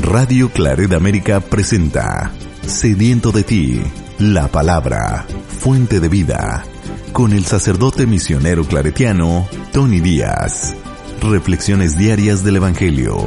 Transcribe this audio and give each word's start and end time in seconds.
Radio 0.00 0.48
Claret 0.48 0.90
América 0.94 1.40
presenta 1.40 2.32
Sediento 2.62 3.30
de 3.30 3.42
ti, 3.42 3.82
la 4.18 4.48
palabra, 4.48 5.26
fuente 5.48 6.00
de 6.00 6.08
vida, 6.08 6.64
con 7.12 7.34
el 7.34 7.44
sacerdote 7.44 8.06
misionero 8.06 8.64
claretiano 8.64 9.46
Tony 9.70 10.00
Díaz. 10.00 10.74
Reflexiones 11.20 11.98
diarias 11.98 12.42
del 12.42 12.56
Evangelio. 12.56 13.18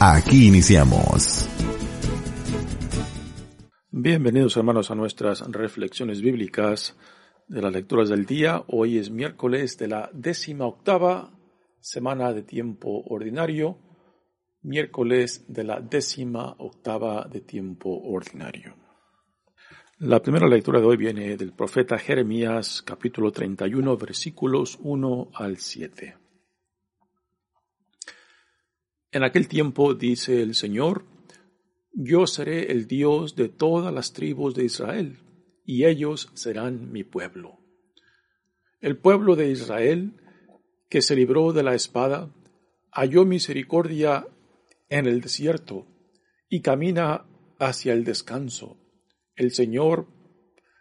Aquí 0.00 0.48
iniciamos. 0.48 1.48
Bienvenidos 3.92 4.56
hermanos 4.56 4.90
a 4.90 4.96
nuestras 4.96 5.42
reflexiones 5.48 6.22
bíblicas 6.22 6.96
de 7.46 7.62
las 7.62 7.72
lecturas 7.72 8.08
del 8.08 8.26
día. 8.26 8.64
Hoy 8.66 8.98
es 8.98 9.12
miércoles 9.12 9.78
de 9.78 9.86
la 9.86 10.10
décima 10.12 10.66
octava 10.66 11.30
semana 11.78 12.32
de 12.32 12.42
tiempo 12.42 13.04
ordinario 13.06 13.78
miércoles 14.62 15.44
de 15.48 15.64
la 15.64 15.80
décima 15.80 16.54
octava 16.58 17.26
de 17.30 17.40
tiempo 17.40 17.90
ordinario. 17.90 18.74
La 19.98 20.20
primera 20.20 20.48
lectura 20.48 20.80
de 20.80 20.86
hoy 20.86 20.96
viene 20.96 21.36
del 21.36 21.52
profeta 21.52 21.98
Jeremías 21.98 22.82
capítulo 22.82 23.32
31 23.32 23.96
versículos 23.96 24.78
1 24.82 25.30
al 25.34 25.58
7. 25.58 26.16
En 29.12 29.24
aquel 29.24 29.48
tiempo 29.48 29.94
dice 29.94 30.40
el 30.42 30.54
Señor, 30.54 31.04
yo 31.92 32.26
seré 32.26 32.70
el 32.70 32.86
Dios 32.86 33.34
de 33.34 33.48
todas 33.48 33.92
las 33.92 34.12
tribus 34.12 34.54
de 34.54 34.64
Israel, 34.64 35.18
y 35.64 35.84
ellos 35.84 36.30
serán 36.34 36.92
mi 36.92 37.02
pueblo. 37.02 37.58
El 38.80 38.96
pueblo 38.96 39.36
de 39.36 39.50
Israel, 39.50 40.14
que 40.88 41.02
se 41.02 41.16
libró 41.16 41.52
de 41.52 41.62
la 41.62 41.74
espada, 41.74 42.30
halló 42.92 43.24
misericordia 43.24 44.26
en 44.90 45.06
el 45.06 45.20
desierto 45.20 45.86
y 46.48 46.60
camina 46.60 47.24
hacia 47.58 47.92
el 47.92 48.04
descanso. 48.04 48.76
El 49.36 49.52
Señor 49.52 50.08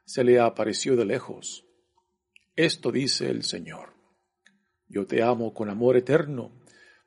se 0.04 0.24
le 0.24 0.40
apareció 0.40 0.96
de 0.96 1.06
lejos. 1.06 1.66
Esto 2.56 2.92
dice 2.92 3.30
el 3.30 3.44
Señor. 3.44 3.94
Yo 4.88 5.06
te 5.06 5.22
amo 5.22 5.54
con 5.54 5.70
amor 5.70 5.96
eterno, 5.96 6.52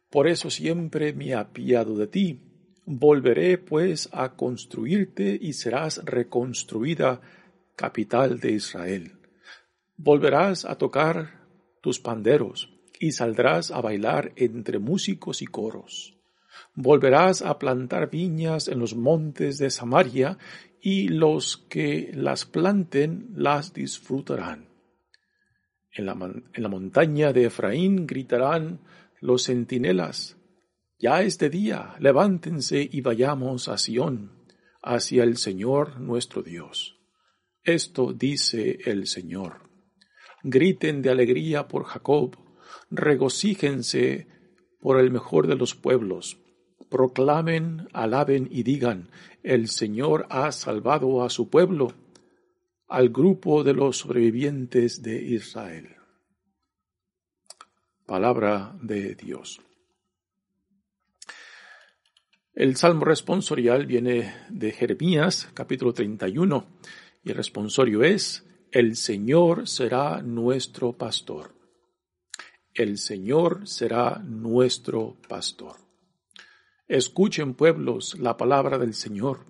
por 0.08 0.28
eso 0.28 0.50
siempre 0.50 1.12
me 1.12 1.34
apiado 1.34 1.96
de 1.96 2.06
ti. 2.06 2.40
Volveré 2.84 3.58
pues 3.58 4.08
a 4.12 4.36
construirte 4.36 5.36
y 5.40 5.54
serás 5.54 6.04
reconstruida 6.04 7.20
capital 7.76 8.38
de 8.38 8.52
Israel. 8.52 9.18
Volverás 9.96 10.64
a 10.64 10.76
tocar 10.76 11.48
tus 11.80 11.98
panderos 11.98 12.70
y 13.00 13.12
saldrás 13.12 13.72
a 13.72 13.80
bailar 13.80 14.32
entre 14.36 14.78
músicos 14.78 15.42
y 15.42 15.46
coros. 15.46 16.11
Volverás 16.74 17.42
a 17.42 17.58
plantar 17.58 18.10
viñas 18.10 18.68
en 18.68 18.78
los 18.78 18.94
montes 18.94 19.58
de 19.58 19.70
Samaria, 19.70 20.38
y 20.80 21.08
los 21.08 21.58
que 21.68 22.10
las 22.12 22.44
planten 22.44 23.30
las 23.36 23.72
disfrutarán. 23.72 24.68
En 25.92 26.06
la, 26.06 26.12
en 26.12 26.62
la 26.62 26.68
montaña 26.68 27.32
de 27.32 27.44
Efraín 27.44 28.06
gritarán 28.06 28.80
los 29.20 29.44
centinelas, 29.44 30.36
ya 30.98 31.22
es 31.22 31.38
de 31.38 31.50
día, 31.50 31.94
levántense 31.98 32.88
y 32.90 33.00
vayamos 33.00 33.68
a 33.68 33.76
Sión, 33.76 34.44
hacia 34.82 35.24
el 35.24 35.36
Señor 35.36 36.00
nuestro 36.00 36.42
Dios. 36.42 36.98
Esto 37.64 38.12
dice 38.12 38.78
el 38.84 39.06
Señor. 39.06 39.68
Griten 40.42 41.02
de 41.02 41.10
alegría 41.10 41.68
por 41.68 41.84
Jacob, 41.84 42.36
regocíjense 42.90 44.26
por 44.80 44.98
el 44.98 45.12
mejor 45.12 45.46
de 45.46 45.54
los 45.54 45.76
pueblos, 45.76 46.41
proclamen, 46.92 47.88
alaben 47.94 48.46
y 48.50 48.62
digan, 48.62 49.08
el 49.42 49.68
Señor 49.68 50.26
ha 50.28 50.52
salvado 50.52 51.24
a 51.24 51.30
su 51.30 51.48
pueblo, 51.48 51.94
al 52.86 53.08
grupo 53.08 53.64
de 53.64 53.72
los 53.72 53.96
sobrevivientes 53.96 55.02
de 55.02 55.22
Israel. 55.22 55.96
Palabra 58.04 58.76
de 58.82 59.14
Dios. 59.14 59.62
El 62.54 62.76
salmo 62.76 63.06
responsorial 63.06 63.86
viene 63.86 64.34
de 64.50 64.72
Jeremías, 64.72 65.48
capítulo 65.54 65.94
31, 65.94 66.66
y 67.24 67.30
el 67.30 67.36
responsorio 67.36 68.04
es, 68.04 68.44
El 68.70 68.96
Señor 68.96 69.66
será 69.66 70.20
nuestro 70.20 70.92
pastor. 70.92 71.54
El 72.74 72.98
Señor 72.98 73.66
será 73.66 74.18
nuestro 74.18 75.16
pastor. 75.26 75.91
Escuchen 76.92 77.54
pueblos 77.54 78.18
la 78.18 78.36
palabra 78.36 78.76
del 78.76 78.92
Señor 78.92 79.46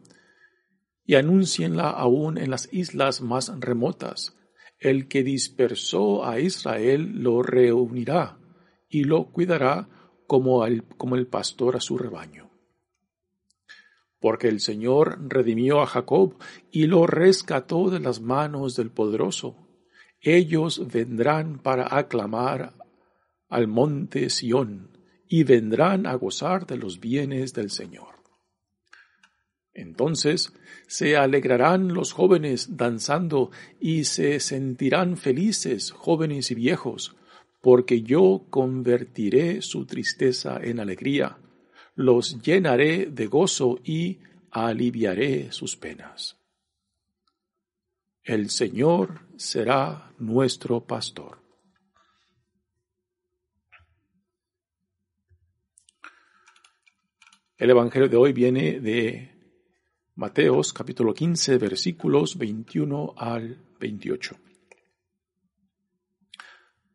y 1.04 1.16
anúncienla 1.16 1.91
aún 1.91 2.38
en 2.38 2.50
las 2.50 2.72
islas 2.72 3.20
más 3.20 3.53
remotas. 3.58 4.36
El 4.78 5.08
que 5.08 5.25
dispersó 5.25 6.25
a 6.25 6.38
Israel 6.38 7.20
lo 7.20 7.42
reunirá 7.42 8.38
y 8.88 9.02
lo 9.02 9.32
cuidará 9.32 9.88
como 10.28 10.64
el, 10.64 10.84
como 10.84 11.16
el 11.16 11.26
pastor 11.26 11.75
a 11.75 11.81
su 11.81 11.98
rebaño. 11.98 12.48
Porque 14.20 14.47
el 14.47 14.60
Señor 14.60 15.19
redimió 15.28 15.82
a 15.82 15.86
Jacob 15.88 16.36
y 16.70 16.86
lo 16.86 17.08
rescató 17.08 17.91
de 17.91 17.98
las 17.98 18.20
manos 18.20 18.76
del 18.76 18.92
poderoso. 18.92 19.56
Ellos 20.20 20.86
vendrán 20.92 21.58
para 21.58 21.92
aclamar 21.92 22.75
al 23.48 23.66
monte 23.66 24.31
Sión 24.31 24.91
y 25.32 25.44
vendrán 25.44 26.06
a 26.06 26.12
gozar 26.15 26.66
de 26.66 26.76
los 26.76 27.00
bienes 27.00 27.54
del 27.54 27.70
Señor. 27.70 28.16
Entonces 29.72 30.53
se 30.87 31.16
alegrarán 31.16 31.94
los 31.94 32.12
jóvenes 32.12 32.76
danzando 32.76 33.50
y 33.81 34.04
se 34.04 34.41
sentirán 34.41 35.16
felices 35.16 35.91
jóvenes 35.91 36.50
y 36.50 36.54
viejos, 36.54 37.16
porque 37.62 38.03
yo 38.03 38.44
convertiré 38.50 39.62
su 39.62 39.87
tristeza 39.87 40.60
en 40.62 40.81
alegría, 40.81 41.38
los 41.94 42.43
llenaré 42.43 43.06
de 43.06 43.26
gozo 43.26 43.81
y 43.82 44.19
aliviaré 44.50 45.50
sus 45.50 45.76
penas. 45.76 46.37
El 48.22 48.50
Señor 48.50 49.22
será 49.38 50.12
nuestro 50.19 50.84
pastor. 50.84 51.41
El 57.62 57.70
Evangelio 57.70 58.08
de 58.08 58.16
hoy 58.16 58.32
viene 58.32 58.80
de 58.80 59.30
Mateos 60.16 60.72
capítulo 60.72 61.14
15 61.14 61.58
versículos 61.58 62.36
21 62.36 63.14
al 63.16 63.56
28. 63.78 64.36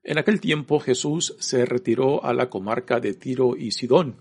En 0.03 0.17
aquel 0.17 0.41
tiempo 0.41 0.81
Jesús 0.81 1.37
se 1.39 1.65
retiró 1.65 2.21
a 2.21 2.33
la 2.33 2.49
comarca 2.49 2.99
de 2.99 3.13
Tiro 3.13 3.55
y 3.55 3.71
Sidón. 3.71 4.17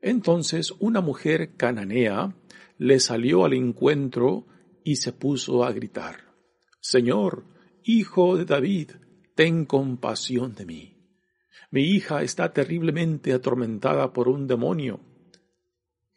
Entonces 0.00 0.74
una 0.80 1.00
mujer 1.00 1.54
cananea 1.56 2.34
le 2.78 2.98
salió 2.98 3.44
al 3.44 3.52
encuentro 3.52 4.48
y 4.82 4.96
se 4.96 5.12
puso 5.12 5.62
a 5.62 5.70
gritar, 5.70 6.34
Señor, 6.80 7.44
hijo 7.84 8.36
de 8.36 8.44
David, 8.44 8.90
ten 9.36 9.66
compasión 9.66 10.52
de 10.52 10.66
mí. 10.66 10.96
Mi 11.70 11.82
hija 11.82 12.24
está 12.24 12.52
terriblemente 12.52 13.32
atormentada 13.32 14.12
por 14.12 14.26
un 14.26 14.48
demonio. 14.48 15.09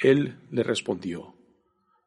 Él 0.00 0.38
le 0.50 0.62
respondió, 0.62 1.36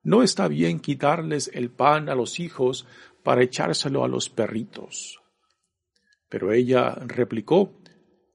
No 0.02 0.24
está 0.24 0.48
bien 0.48 0.80
quitarles 0.80 1.50
el 1.54 1.70
pan 1.70 2.10
a 2.10 2.16
los 2.16 2.40
hijos 2.40 2.88
para 3.24 3.44
echárselo 3.44 4.04
a 4.04 4.08
los 4.08 4.30
perritos. 4.30 5.22
Pero 6.30 6.52
ella 6.52 6.96
replicó, 6.96 7.80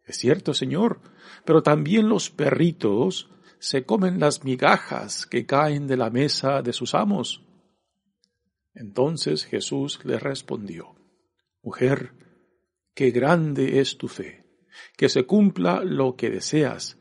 Es 0.04 0.16
cierto, 0.16 0.54
Señor, 0.54 1.00
pero 1.44 1.62
también 1.62 2.08
los 2.08 2.30
perritos 2.30 3.30
se 3.58 3.84
comen 3.84 4.20
las 4.20 4.44
migajas 4.44 5.26
que 5.26 5.44
caen 5.44 5.86
de 5.86 5.96
la 5.96 6.10
mesa 6.10 6.62
de 6.62 6.72
sus 6.72 6.94
amos. 6.94 7.44
Entonces 8.74 9.44
Jesús 9.44 10.00
le 10.04 10.18
respondió, 10.18 10.94
Mujer, 11.62 12.12
qué 12.94 13.10
grande 13.10 13.80
es 13.80 13.98
tu 13.98 14.06
fe, 14.06 14.44
que 14.96 15.08
se 15.08 15.24
cumpla 15.24 15.82
lo 15.82 16.14
que 16.14 16.30
deseas. 16.30 16.97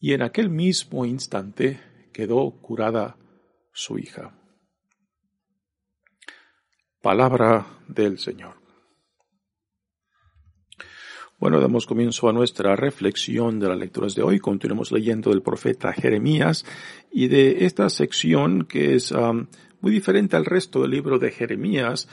Y 0.00 0.14
en 0.14 0.22
aquel 0.22 0.48
mismo 0.48 1.04
instante 1.04 1.78
quedó 2.12 2.50
curada 2.62 3.16
su 3.72 3.98
hija. 3.98 4.34
Palabra 7.02 7.66
del 7.86 8.18
Señor. 8.18 8.54
Bueno, 11.38 11.60
damos 11.60 11.86
comienzo 11.86 12.28
a 12.28 12.32
nuestra 12.32 12.76
reflexión 12.76 13.60
de 13.60 13.68
las 13.68 13.78
lecturas 13.78 14.14
de 14.14 14.22
hoy. 14.22 14.38
Continuemos 14.38 14.92
leyendo 14.92 15.30
del 15.30 15.42
profeta 15.42 15.92
Jeremías 15.92 16.66
y 17.10 17.28
de 17.28 17.64
esta 17.64 17.88
sección 17.88 18.64
que 18.64 18.94
es 18.94 19.10
um, 19.12 19.46
muy 19.80 19.92
diferente 19.92 20.36
al 20.36 20.44
resto 20.44 20.82
del 20.82 20.90
libro 20.90 21.18
de 21.18 21.30
Jeremías, 21.30 22.08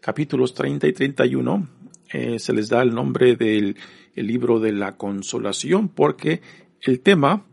capítulos 0.00 0.54
30 0.54 0.86
y 0.88 0.92
31. 0.92 1.68
Eh, 2.12 2.38
se 2.38 2.52
les 2.52 2.68
da 2.68 2.80
el 2.80 2.94
nombre 2.94 3.36
del 3.36 3.76
libro 4.14 4.60
de 4.60 4.72
la 4.72 4.96
consolación 4.96 5.88
porque 5.88 6.40
el 6.84 7.00
tema 7.00 7.46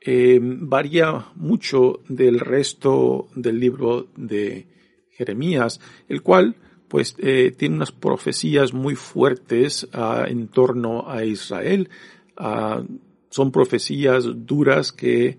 eh, 0.00 0.38
varía 0.40 1.26
mucho 1.34 2.00
del 2.08 2.40
resto 2.40 3.28
del 3.34 3.60
libro 3.60 4.08
de 4.16 4.66
Jeremías, 5.10 5.80
el 6.08 6.22
cual 6.22 6.56
pues 6.88 7.14
eh, 7.18 7.52
tiene 7.56 7.76
unas 7.76 7.92
profecías 7.92 8.72
muy 8.72 8.94
fuertes 8.94 9.86
ah, 9.92 10.24
en 10.26 10.48
torno 10.48 11.10
a 11.10 11.24
Israel. 11.24 11.90
Ah, 12.36 12.82
son 13.28 13.52
profecías 13.52 14.24
duras 14.46 14.92
que, 14.92 15.36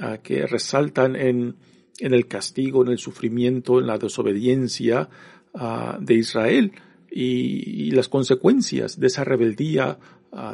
ah, 0.00 0.18
que 0.18 0.46
resaltan 0.46 1.16
en, 1.16 1.56
en, 1.98 2.14
el 2.14 2.28
castigo, 2.28 2.84
en 2.84 2.92
el 2.92 2.98
sufrimiento, 2.98 3.80
en 3.80 3.88
la 3.88 3.98
desobediencia 3.98 5.08
de 6.00 6.14
Israel 6.14 6.72
y, 7.12 7.86
y, 7.86 7.90
las 7.92 8.08
consecuencias 8.08 8.98
de 8.98 9.06
esa 9.06 9.22
rebeldía, 9.22 10.00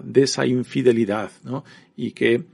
de 0.03 0.23
esa 0.23 0.47
infidelidad, 0.47 1.31
¿no? 1.45 1.65
Y 1.97 2.13
que 2.13 2.45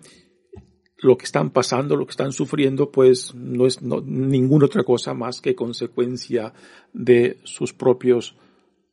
lo 0.98 1.18
que 1.18 1.24
están 1.24 1.50
pasando, 1.50 1.96
lo 1.96 2.06
que 2.06 2.12
están 2.12 2.32
sufriendo, 2.32 2.90
pues 2.90 3.34
no 3.34 3.66
es 3.66 3.82
ninguna 3.82 4.66
otra 4.66 4.82
cosa 4.82 5.12
más 5.12 5.40
que 5.40 5.54
consecuencia 5.54 6.54
de 6.92 7.38
sus 7.44 7.72
propios 7.72 8.36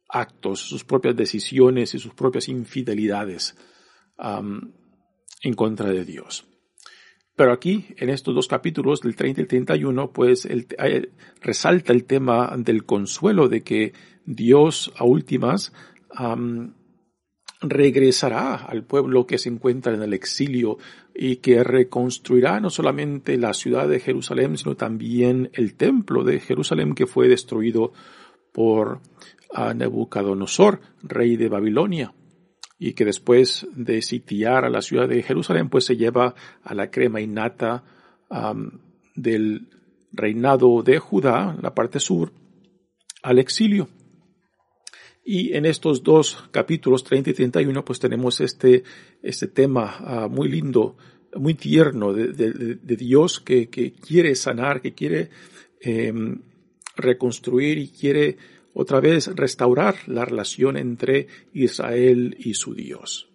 actos, 0.09 0.59
sus 0.59 0.83
propias 0.83 1.15
decisiones 1.15 1.95
y 1.95 1.99
sus 1.99 2.13
propias 2.13 2.49
infidelidades 2.49 3.55
en 4.17 5.53
contra 5.55 5.91
de 5.91 6.05
Dios. 6.05 6.45
Pero 7.35 7.51
aquí, 7.51 7.87
en 7.97 8.09
estos 8.09 8.35
dos 8.35 8.47
capítulos, 8.47 9.01
del 9.01 9.15
30 9.15 9.41
y 9.41 9.45
31, 9.45 10.11
pues 10.11 10.47
resalta 11.41 11.93
el 11.93 12.05
tema 12.05 12.53
del 12.57 12.85
consuelo 12.85 13.47
de 13.47 13.63
que 13.63 13.93
Dios 14.25 14.93
a 14.97 15.03
últimas 15.03 15.73
regresará 17.63 18.55
al 18.55 18.83
pueblo 18.83 19.25
que 19.25 19.37
se 19.37 19.49
encuentra 19.49 19.93
en 19.93 20.03
el 20.03 20.13
exilio 20.13 20.77
y 21.15 21.37
que 21.37 21.63
reconstruirá 21.63 22.59
no 22.59 22.69
solamente 22.69 23.37
la 23.37 23.53
ciudad 23.53 23.87
de 23.87 23.99
Jerusalén, 23.99 24.57
sino 24.57 24.75
también 24.75 25.49
el 25.53 25.75
templo 25.75 26.23
de 26.23 26.39
Jerusalén 26.39 26.93
que 26.93 27.07
fue 27.07 27.27
destruido 27.27 27.93
por 28.51 28.99
Nebuchadnezzar, 29.75 30.81
rey 31.01 31.37
de 31.37 31.47
Babilonia, 31.47 32.13
y 32.79 32.93
que 32.93 33.05
después 33.05 33.67
de 33.75 34.01
sitiar 34.01 34.65
a 34.65 34.69
la 34.69 34.81
ciudad 34.81 35.07
de 35.07 35.23
Jerusalén, 35.23 35.69
pues 35.69 35.85
se 35.85 35.95
lleva 35.95 36.35
a 36.63 36.73
la 36.73 36.91
crema 36.91 37.21
innata 37.21 37.83
del 39.15 39.69
reinado 40.11 40.83
de 40.83 40.99
Judá, 40.99 41.57
la 41.61 41.73
parte 41.73 41.99
sur, 41.99 42.31
al 43.21 43.39
exilio. 43.39 43.87
Y 45.23 45.53
en 45.55 45.65
estos 45.65 46.03
dos 46.03 46.49
capítulos 46.51 47.03
30 47.03 47.29
y 47.29 47.33
31 47.33 47.85
pues 47.85 47.99
tenemos 47.99 48.41
este, 48.41 48.83
este 49.21 49.47
tema 49.47 49.95
ah, 49.99 50.27
muy 50.27 50.49
lindo, 50.49 50.97
muy 51.35 51.53
tierno 51.53 52.13
de, 52.13 52.77
Dios 52.97 53.39
que, 53.39 53.69
quiere 53.69 54.35
sanar, 54.35 54.81
que 54.81 54.93
quiere 54.93 55.29
em, 55.79 56.41
reconstruir 56.95 57.77
y 57.77 57.87
quiere 57.87 58.37
otra 58.73 58.99
vez 58.99 59.27
restaurar 59.35 59.95
la 60.07 60.25
relación 60.25 60.77
entre 60.77 61.27
Israel 61.53 62.35
y 62.39 62.55
su 62.55 62.73
Dios. 62.73 63.29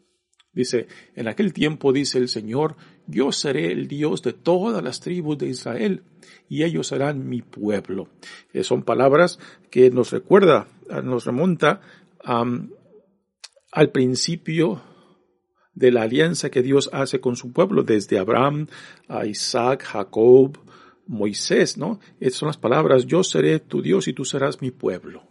Dice, 0.52 0.88
en 1.14 1.29
aquel 1.29 1.52
tiempo 1.52 1.93
dice 1.93 2.19
el 2.19 2.29
Señor, 2.29 2.76
yo 3.06 3.31
seré 3.32 3.70
el 3.70 3.87
Dios 3.87 4.23
de 4.23 4.32
todas 4.32 4.82
las 4.82 5.00
tribus 5.00 5.38
de 5.38 5.49
Israel 5.49 6.02
y 6.49 6.64
ellos 6.64 6.88
serán 6.88 7.29
mi 7.29 7.43
pueblo. 7.43 8.08
Eh, 8.52 8.64
son 8.64 8.82
palabras 8.82 9.38
que 9.70 9.90
nos 9.90 10.11
recuerda, 10.11 10.67
nos 11.02 11.25
remonta 11.25 11.81
al 12.25 13.90
principio 13.93 14.82
de 15.75 15.93
la 15.93 16.02
alianza 16.02 16.50
que 16.50 16.62
Dios 16.62 16.90
hace 16.93 17.20
con 17.20 17.37
su 17.37 17.52
pueblo, 17.52 17.85
desde 17.85 18.19
Abraham 18.19 18.67
a 19.06 19.26
Isaac, 19.26 19.85
Jacob, 19.85 20.58
Moisés, 21.06 21.79
¿no? 21.79 22.00
Esas 22.20 22.38
son 22.38 22.49
las 22.49 22.58
palabras, 22.58 23.06
yo 23.06 23.23
seré 23.23 23.61
tu 23.61 23.81
Dios 23.81 24.08
y 24.08 24.12
tú 24.12 24.25
serás 24.25 24.61
mi 24.61 24.70
pueblo, 24.70 25.23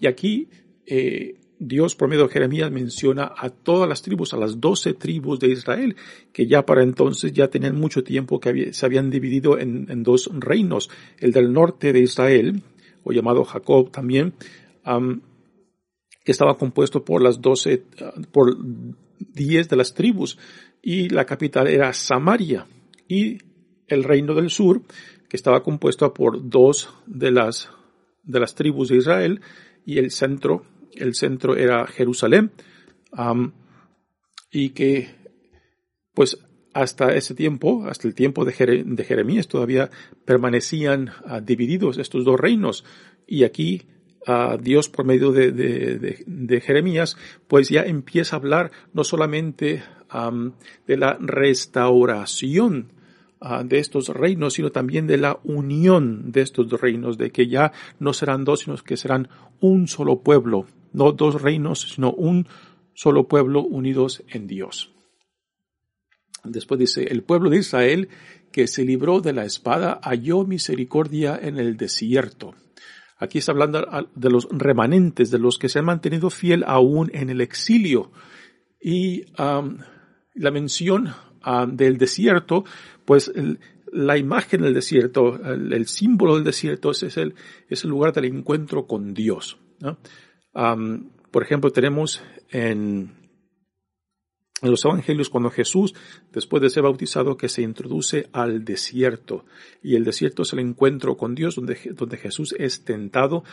y 0.00 0.06
aquí 0.06 0.48
eh, 0.86 1.40
Dios 1.58 1.94
por 1.94 2.08
medio 2.08 2.24
de 2.24 2.32
Jeremías 2.32 2.70
menciona 2.70 3.32
a 3.36 3.48
todas 3.48 3.88
las 3.88 4.02
tribus, 4.02 4.34
a 4.34 4.36
las 4.36 4.60
doce 4.60 4.92
tribus 4.92 5.40
de 5.40 5.48
Israel, 5.48 5.96
que 6.32 6.46
ya 6.46 6.66
para 6.66 6.82
entonces 6.82 7.32
ya 7.32 7.48
tenían 7.48 7.78
mucho 7.78 8.04
tiempo 8.04 8.40
que 8.40 8.72
se 8.72 8.86
habían 8.86 9.10
dividido 9.10 9.58
en, 9.58 10.02
dos 10.02 10.30
reinos, 10.32 10.90
el 11.18 11.32
del 11.32 11.52
norte 11.52 11.92
de 11.92 12.00
Israel, 12.00 12.62
o 13.06 13.12
llamado 13.12 13.44
Jacob 13.44 13.90
también, 13.92 14.34
que 16.24 16.32
estaba 16.32 16.58
compuesto 16.58 17.04
por 17.04 17.22
las 17.22 17.40
doce, 17.40 17.84
por 18.32 18.56
diez 19.18 19.68
de 19.68 19.76
las 19.76 19.94
tribus, 19.94 20.38
y 20.82 21.08
la 21.08 21.24
capital 21.24 21.68
era 21.68 21.92
Samaria, 21.92 22.66
y 23.08 23.38
el 23.86 24.02
reino 24.02 24.34
del 24.34 24.50
sur, 24.50 24.82
que 25.28 25.36
estaba 25.36 25.62
compuesto 25.62 26.12
por 26.12 26.48
dos 26.50 26.92
de 27.06 27.30
las, 27.30 27.70
de 28.24 28.40
las 28.40 28.56
tribus 28.56 28.88
de 28.88 28.96
Israel, 28.96 29.40
y 29.84 29.98
el 29.98 30.10
centro 30.10 30.64
el 30.96 31.14
centro 31.14 31.56
era 31.56 31.86
Jerusalén, 31.86 32.50
y 34.50 34.70
que 34.70 35.14
pues 36.14 36.38
hasta 36.76 37.14
ese 37.14 37.34
tiempo, 37.34 37.86
hasta 37.88 38.06
el 38.06 38.14
tiempo 38.14 38.44
de, 38.44 38.52
Jeremías, 38.52 39.48
todavía 39.48 39.90
permanecían 40.26 41.10
ah, 41.24 41.40
divididos 41.40 41.96
estos 41.96 42.24
dos 42.26 42.38
reinos. 42.38 42.84
Y 43.26 43.44
aquí 43.44 43.86
uh, 44.28 44.58
Dios, 44.60 44.90
por 44.90 45.06
medio 45.06 45.32
de, 45.32 46.62
Jeremías, 46.62 47.16
pues 47.48 47.70
ya 47.70 47.82
empieza 47.82 48.36
a 48.36 48.38
hablar 48.38 48.70
no 48.92 49.04
solamente 49.04 49.82
de 50.86 50.96
la 50.96 51.16
restauración 51.18 52.92
ah, 53.40 53.64
de 53.64 53.78
estos 53.78 54.08
reinos, 54.10 54.52
sino 54.54 54.70
también 54.70 55.06
de 55.06 55.16
la 55.16 55.40
unión 55.44 56.30
de 56.30 56.42
estos 56.42 56.68
dos 56.68 56.80
reinos, 56.80 57.16
de 57.16 57.30
que 57.30 57.48
ya 57.48 57.72
no 57.98 58.12
serán 58.12 58.44
dos, 58.44 58.60
sino 58.60 58.76
que 58.76 58.98
serán 58.98 59.28
un 59.60 59.88
solo 59.88 60.20
pueblo 60.20 60.66
no 60.92 61.12
dos 61.12 61.40
reinos, 61.40 61.80
sino 61.94 62.12
un 62.12 62.46
solo 62.92 63.28
pueblo 63.28 63.62
unidos 63.62 64.22
en 64.28 64.46
Dios. 64.46 64.95
Después 66.48 66.80
dice, 66.80 67.04
el 67.04 67.22
pueblo 67.22 67.50
de 67.50 67.58
Israel 67.58 68.08
que 68.52 68.66
se 68.66 68.84
libró 68.84 69.20
de 69.20 69.32
la 69.32 69.44
espada 69.44 70.00
halló 70.02 70.44
misericordia 70.44 71.38
en 71.40 71.58
el 71.58 71.76
desierto. 71.76 72.54
Aquí 73.18 73.38
está 73.38 73.52
hablando 73.52 73.86
de 74.14 74.30
los 74.30 74.46
remanentes, 74.50 75.30
de 75.30 75.38
los 75.38 75.58
que 75.58 75.68
se 75.68 75.78
han 75.78 75.86
mantenido 75.86 76.30
fiel 76.30 76.64
aún 76.66 77.10
en 77.14 77.30
el 77.30 77.40
exilio. 77.40 78.10
Y 78.80 79.24
la 79.36 80.50
mención 80.50 81.14
del 81.68 81.96
desierto, 81.96 82.64
pues 83.04 83.32
la 83.92 84.18
imagen 84.18 84.62
del 84.62 84.74
desierto, 84.74 85.40
el, 85.44 85.86
símbolo 85.86 86.34
del 86.34 86.44
desierto 86.44 86.90
es, 86.90 87.16
el, 87.16 87.34
es 87.68 87.84
el 87.84 87.90
lugar 87.90 88.12
del 88.12 88.26
encuentro 88.26 88.86
con 88.86 89.14
Dios. 89.14 89.58
por 90.52 91.42
ejemplo, 91.42 91.70
tenemos 91.70 92.22
en, 92.50 93.15
en 94.62 94.70
los 94.70 94.84
evangelios 94.84 95.28
cuando 95.28 95.50
Jesús, 95.50 95.94
después 96.32 96.62
de 96.62 96.70
ser 96.70 96.82
bautizado, 96.82 97.36
que 97.36 97.48
se 97.48 97.62
introduce 97.62 98.28
al 98.32 98.64
desierto. 98.64 99.44
Y 99.82 99.96
el 99.96 100.04
desierto 100.04 100.42
es 100.42 100.52
el 100.52 100.60
encuentro 100.60 101.16
con 101.16 101.34
Dios, 101.34 101.56
donde, 101.56 101.78
donde 101.94 102.16
Jesús 102.16 102.54
es 102.58 102.82
tentado 102.82 103.44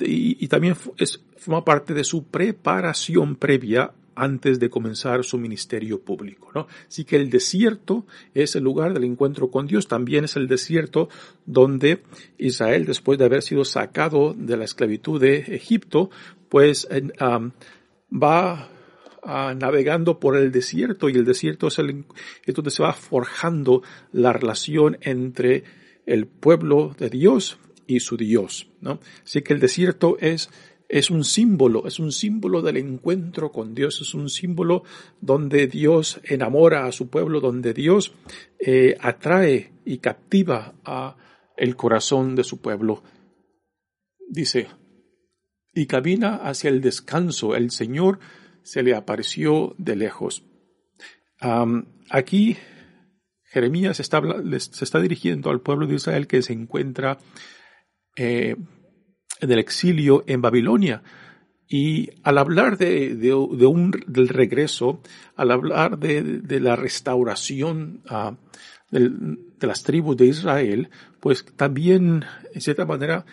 y, 0.00 0.48
también 0.48 0.76
es, 0.96 1.22
forma 1.36 1.64
parte 1.64 1.94
de 1.94 2.04
su 2.04 2.24
preparación 2.24 3.36
previa 3.36 3.92
antes 4.14 4.58
de 4.58 4.68
comenzar 4.68 5.22
su 5.24 5.38
ministerio 5.38 6.00
público. 6.00 6.50
¿no? 6.54 6.66
Así 6.88 7.04
que 7.04 7.16
el 7.16 7.30
desierto 7.30 8.04
es 8.34 8.56
el 8.56 8.64
lugar 8.64 8.92
del 8.92 9.04
encuentro 9.04 9.50
con 9.50 9.66
Dios, 9.66 9.86
también 9.86 10.24
es 10.24 10.36
el 10.36 10.48
desierto 10.48 11.08
donde 11.46 12.02
Israel, 12.36 12.84
después 12.84 13.18
de 13.18 13.26
haber 13.26 13.42
sido 13.42 13.64
sacado 13.64 14.34
de 14.36 14.56
la 14.56 14.64
esclavitud 14.64 15.20
de 15.20 15.36
Egipto, 15.38 16.10
pues 16.48 16.88
va 18.10 18.68
navegando 19.56 20.18
por 20.18 20.36
el 20.36 20.50
desierto 20.52 21.08
y 21.08 21.12
el 21.14 21.24
desierto 21.24 21.68
es, 21.68 21.78
el, 21.78 22.04
donde 22.46 22.70
se 22.70 22.82
va 22.82 22.92
forjando 22.92 23.82
la 24.12 24.32
relación 24.32 24.98
entre 25.02 25.64
el 26.06 26.26
pueblo 26.26 26.94
de 26.98 27.10
Dios 27.10 27.58
y 27.86 28.00
su 28.00 28.16
Dios. 28.16 28.68
¿no? 28.80 29.00
Así 29.24 29.42
que 29.42 29.52
el 29.52 29.60
desierto 29.60 30.16
es 30.20 30.50
es 30.88 31.10
un 31.10 31.22
símbolo, 31.22 31.86
es 31.86 31.98
un 31.98 32.12
símbolo 32.12 32.62
del 32.62 32.78
encuentro 32.78 33.52
con 33.52 33.74
Dios, 33.74 34.00
es 34.00 34.14
un 34.14 34.30
símbolo 34.30 34.84
donde 35.20 35.66
Dios 35.66 36.18
enamora 36.24 36.86
a 36.86 36.92
su 36.92 37.08
pueblo, 37.08 37.40
donde 37.40 37.74
Dios 37.74 38.14
eh, 38.58 38.96
atrae 39.00 39.72
y 39.84 39.98
captiva 39.98 40.74
a 40.84 41.16
el 41.56 41.76
corazón 41.76 42.34
de 42.34 42.44
su 42.44 42.60
pueblo. 42.62 43.02
Dice, 44.30 44.68
y 45.74 45.86
camina 45.86 46.36
hacia 46.36 46.70
el 46.70 46.80
descanso, 46.80 47.54
el 47.54 47.70
Señor 47.70 48.18
se 48.68 48.82
le 48.82 48.94
apareció 48.94 49.74
de 49.78 49.96
lejos. 49.96 50.44
aquí 52.10 52.58
Jeremías 53.44 53.98
está, 53.98 54.20
se 54.58 54.84
está 54.84 55.00
dirigiendo 55.00 55.48
al 55.48 55.62
pueblo 55.62 55.86
de 55.86 55.94
Israel 55.94 56.26
que 56.26 56.42
se 56.42 56.52
encuentra 56.52 57.16
eh, 58.14 58.56
del 59.40 59.58
exilio 59.58 60.22
en 60.26 60.42
Babilonia. 60.42 61.02
Y 61.66 62.10
al 62.24 62.36
hablar 62.36 62.76
de, 62.76 63.14
de, 63.14 63.32
un, 63.32 63.90
del 64.06 64.28
regreso, 64.28 65.00
al 65.34 65.50
hablar 65.50 65.98
de, 65.98 66.60
la 66.60 66.76
restauración 66.76 68.02
uh, 68.10 68.34
de 68.90 69.66
las 69.66 69.82
tribus 69.82 70.18
de 70.18 70.26
Israel, 70.26 70.90
pues 71.20 71.46
también, 71.56 72.24
en 72.52 72.60
cierta 72.60 72.84
manera, 72.84 73.24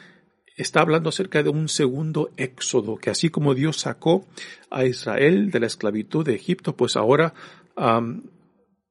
está 0.55 0.81
hablando 0.81 1.09
acerca 1.09 1.43
de 1.43 1.49
un 1.49 1.67
segundo 1.69 2.31
éxodo, 2.37 2.97
que 2.97 3.09
así 3.09 3.29
como 3.29 3.53
Dios 3.53 3.77
sacó 3.77 4.27
a 4.69 4.85
Israel 4.85 5.51
de 5.51 5.59
la 5.59 5.67
esclavitud 5.67 6.25
de 6.25 6.35
Egipto, 6.35 6.75
pues 6.75 6.95
ahora 6.95 7.33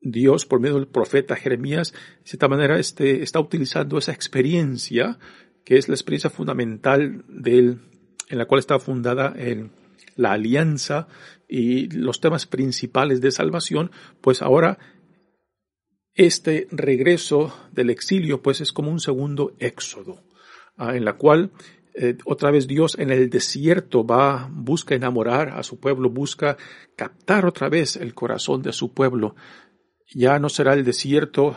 Dios, 0.00 0.44
por 0.44 0.61
medio 0.61 0.76
del 0.76 0.88
profeta 0.88 1.37
Jeremías, 1.37 1.92
de 1.92 2.28
cierta 2.28 2.49
manera, 2.49 2.78
este, 2.78 3.23
está 3.23 3.40
utilizando 3.40 3.99
esa 3.99 4.12
experiencia 4.12 5.18
que 5.64 5.78
es 5.78 5.88
la 5.88 5.94
experiencia 5.94 6.30
fundamental 6.30 7.25
del, 7.26 7.80
en 8.28 8.38
la 8.38 8.44
cual 8.44 8.59
está 8.59 8.78
fundada 8.78 9.35
el, 9.37 9.71
la 10.16 10.33
alianza 10.33 11.09
y 11.49 11.88
los 11.88 12.21
temas 12.21 12.47
principales 12.47 13.21
de 13.21 13.30
salvación, 13.30 13.90
pues 14.21 14.42
ahora 14.42 14.78
este 16.14 16.68
regreso 16.71 17.54
del 17.73 17.90
exilio 17.90 18.42
pues 18.42 18.61
es 18.61 18.73
como 18.73 18.90
un 18.90 19.00
segundo 19.00 19.54
éxodo, 19.59 20.23
en 20.78 21.04
la 21.04 21.14
cual 21.14 21.52
eh, 21.96 22.18
otra 22.24 22.50
vez 22.50 22.66
Dios 22.66 22.96
en 22.98 23.10
el 23.10 23.30
desierto 23.30 24.04
va, 24.04 24.48
busca 24.50 24.96
enamorar 24.96 25.50
a 25.50 25.62
su 25.62 25.78
pueblo, 25.78 26.10
busca 26.10 26.56
captar 26.96 27.46
otra 27.46 27.68
vez 27.68 27.96
el 27.96 28.14
corazón 28.14 28.62
de 28.62 28.72
su 28.72 28.92
pueblo. 28.92 29.36
Ya 30.12 30.40
no 30.40 30.48
será 30.48 30.74
el 30.74 30.84
desierto 30.84 31.56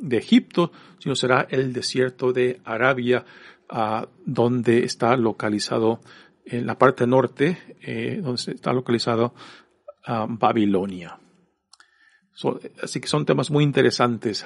de 0.00 0.16
Egipto, 0.16 0.72
sino 0.98 1.14
será 1.14 1.46
el 1.48 1.72
desierto 1.72 2.32
de 2.32 2.60
Arabia, 2.64 3.24
uh, 3.70 4.04
donde 4.26 4.82
está 4.82 5.16
localizado 5.16 6.00
en 6.44 6.66
la 6.66 6.76
parte 6.76 7.06
norte, 7.06 7.56
eh, 7.80 8.18
donde 8.20 8.52
está 8.52 8.72
localizado 8.72 9.34
Babilonia. 10.28 11.20
así 12.82 12.98
que 12.98 13.06
son 13.06 13.26
temas 13.26 13.50
muy 13.50 13.62
interesantes 13.62 14.44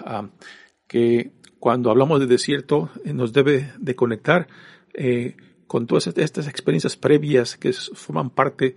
que 0.93 1.33
cuando 1.59 1.91
hablamos 1.91 2.21
de 2.21 2.27
desierto 2.27 2.91
eh, 3.03 3.15
nos 3.15 3.33
debe 3.33 3.73
de 3.79 3.97
conectar 3.97 4.47
eh, 4.93 5.37
con 5.67 5.87
todas 5.87 6.07
estas 6.07 6.47
experiencias 6.47 6.99
previas 6.99 7.57
que 7.57 7.73
forman 7.73 8.29
parte 8.29 8.75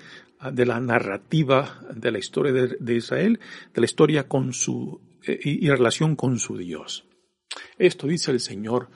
de 0.53 0.65
la 0.65 0.79
narrativa 0.79 1.81
de 1.93 2.12
la 2.12 2.19
historia 2.19 2.53
de 2.53 2.95
Israel, 2.95 3.41
de 3.74 3.81
la 3.81 3.86
historia 3.86 4.29
con 4.29 4.53
su 4.53 5.01
y, 5.27 5.67
relación 5.69 6.15
con 6.15 6.39
su 6.39 6.57
Dios. 6.57 7.05
Esto 7.77 8.07
dice 8.07 8.31
el 8.31 8.39
Señor, 8.39 8.89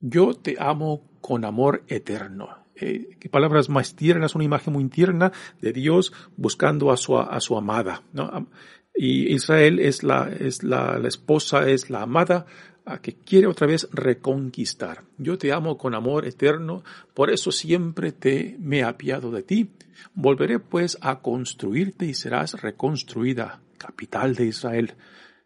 yo 0.00 0.34
te 0.34 0.56
amo 0.58 1.20
con 1.20 1.44
amor 1.44 1.84
eterno. 1.86 2.48
Eh, 2.74 3.16
palabras 3.30 3.68
más 3.68 3.94
tiernas, 3.94 4.34
una 4.34 4.44
imagen 4.44 4.72
muy 4.72 4.88
tierna 4.88 5.30
de 5.60 5.72
Dios 5.72 6.12
buscando 6.36 6.90
a 6.90 6.96
su, 6.96 7.16
a 7.16 7.38
su 7.40 7.56
amada. 7.56 8.02
¿no? 8.12 8.48
Y 8.94 9.32
Israel 9.32 9.78
es 9.78 10.02
la, 10.02 10.30
es 10.38 10.62
la, 10.62 10.98
la 10.98 11.08
esposa, 11.08 11.68
es 11.68 11.90
la 11.90 12.02
amada 12.02 12.46
a 12.84 13.00
que 13.00 13.14
quiere 13.14 13.46
otra 13.46 13.66
vez 13.66 13.88
reconquistar. 13.92 15.04
Yo 15.18 15.38
te 15.38 15.52
amo 15.52 15.76
con 15.78 15.94
amor 15.94 16.26
eterno, 16.26 16.82
por 17.14 17.30
eso 17.30 17.52
siempre 17.52 18.12
te 18.12 18.56
me 18.58 18.78
he 18.78 18.82
apiado 18.82 19.30
de 19.30 19.42
ti. 19.42 19.70
Volveré 20.14 20.58
pues 20.58 20.98
a 21.00 21.20
construirte 21.20 22.06
y 22.06 22.14
serás 22.14 22.60
reconstruida, 22.60 23.60
capital 23.78 24.34
de 24.34 24.46
Israel. 24.46 24.94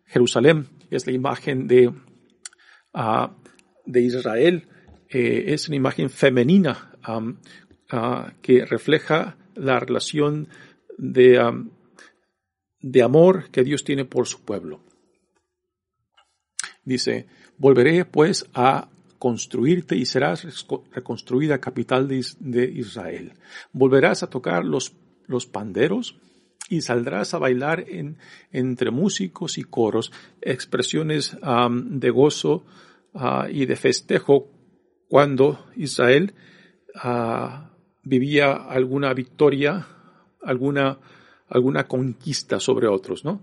Jerusalén 0.06 0.68
es 0.90 1.06
la 1.06 1.12
imagen 1.12 1.66
de, 1.66 1.88
uh, 1.88 3.28
de 3.84 4.00
Israel, 4.00 4.68
eh, 5.08 5.44
es 5.48 5.68
una 5.68 5.76
imagen 5.76 6.10
femenina 6.10 6.92
uh, 7.06 7.34
que 8.42 8.64
refleja 8.64 9.36
la 9.54 9.78
relación 9.80 10.48
de, 10.98 11.38
de 12.84 13.02
amor 13.02 13.48
que 13.50 13.64
Dios 13.64 13.82
tiene 13.82 14.04
por 14.04 14.26
su 14.26 14.42
pueblo. 14.42 14.80
Dice, 16.84 17.26
volveré 17.56 18.04
pues 18.04 18.44
a 18.52 18.88
construirte 19.18 19.96
y 19.96 20.04
serás 20.04 20.66
reconstruida 20.92 21.62
capital 21.62 22.06
de, 22.06 22.64
Israel. 22.64 23.32
Volverás 23.72 24.22
a 24.22 24.28
tocar 24.28 24.66
los, 24.66 24.92
los 25.26 25.46
panderos 25.46 26.18
y 26.68 26.82
saldrás 26.82 27.32
a 27.32 27.38
bailar 27.38 27.86
en, 27.88 28.18
entre 28.52 28.90
músicos 28.90 29.56
y 29.56 29.64
coros, 29.64 30.12
expresiones 30.42 31.38
de 31.72 32.10
gozo 32.10 32.66
ah, 33.14 33.48
y 33.50 33.64
de 33.64 33.76
festejo 33.76 34.50
cuando 35.08 35.64
Israel 35.74 36.34
ah, 36.96 37.70
vivía 38.02 38.52
alguna 38.52 39.14
victoria, 39.14 39.86
alguna, 40.42 40.98
alguna 41.48 41.86
conquista 41.86 42.60
sobre 42.60 42.86
otros, 42.88 43.24
¿no? 43.24 43.42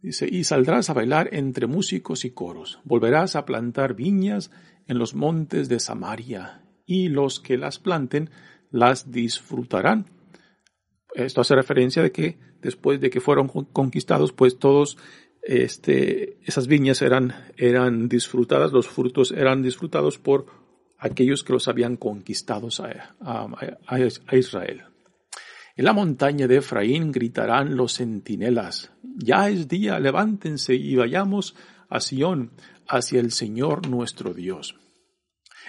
Dice, 0.00 0.28
y 0.30 0.44
saldrás 0.44 0.90
a 0.90 0.94
bailar 0.94 1.28
entre 1.32 1.66
músicos 1.66 2.24
y 2.24 2.30
coros, 2.30 2.80
volverás 2.84 3.34
a 3.34 3.44
plantar 3.44 3.94
viñas 3.94 4.50
en 4.86 4.98
los 4.98 5.14
montes 5.14 5.68
de 5.68 5.80
Samaria, 5.80 6.64
y 6.86 7.08
los 7.08 7.40
que 7.40 7.58
las 7.58 7.78
planten 7.78 8.30
las 8.70 9.10
disfrutarán 9.10 10.06
esto 11.14 11.40
hace 11.40 11.54
referencia 11.54 12.02
de 12.02 12.12
que 12.12 12.38
después 12.62 13.00
de 13.00 13.10
que 13.10 13.20
fueron 13.20 13.48
conquistados, 13.48 14.32
pues 14.32 14.58
todos 14.58 14.98
este, 15.42 16.38
esas 16.44 16.66
viñas 16.66 17.02
eran, 17.02 17.34
eran 17.56 18.08
disfrutadas, 18.08 18.72
los 18.72 18.88
frutos 18.88 19.32
eran 19.32 19.62
disfrutados 19.62 20.18
por 20.18 20.46
aquellos 20.98 21.44
que 21.44 21.52
los 21.52 21.68
habían 21.68 21.96
conquistado 21.96 22.68
a, 23.20 24.36
Israel. 24.36 24.82
En 25.78 25.84
la 25.84 25.92
montaña 25.92 26.48
de 26.48 26.56
Efraín 26.56 27.12
gritarán 27.12 27.76
los 27.76 27.98
centinelas, 27.98 28.90
ya 29.14 29.48
es 29.48 29.68
día, 29.68 30.00
levántense 30.00 30.74
y 30.74 30.96
vayamos 30.96 31.54
a 31.88 32.00
Sión, 32.00 32.50
hacia 32.88 33.20
el 33.20 33.30
Señor 33.30 33.88
nuestro 33.88 34.34
Dios. 34.34 34.74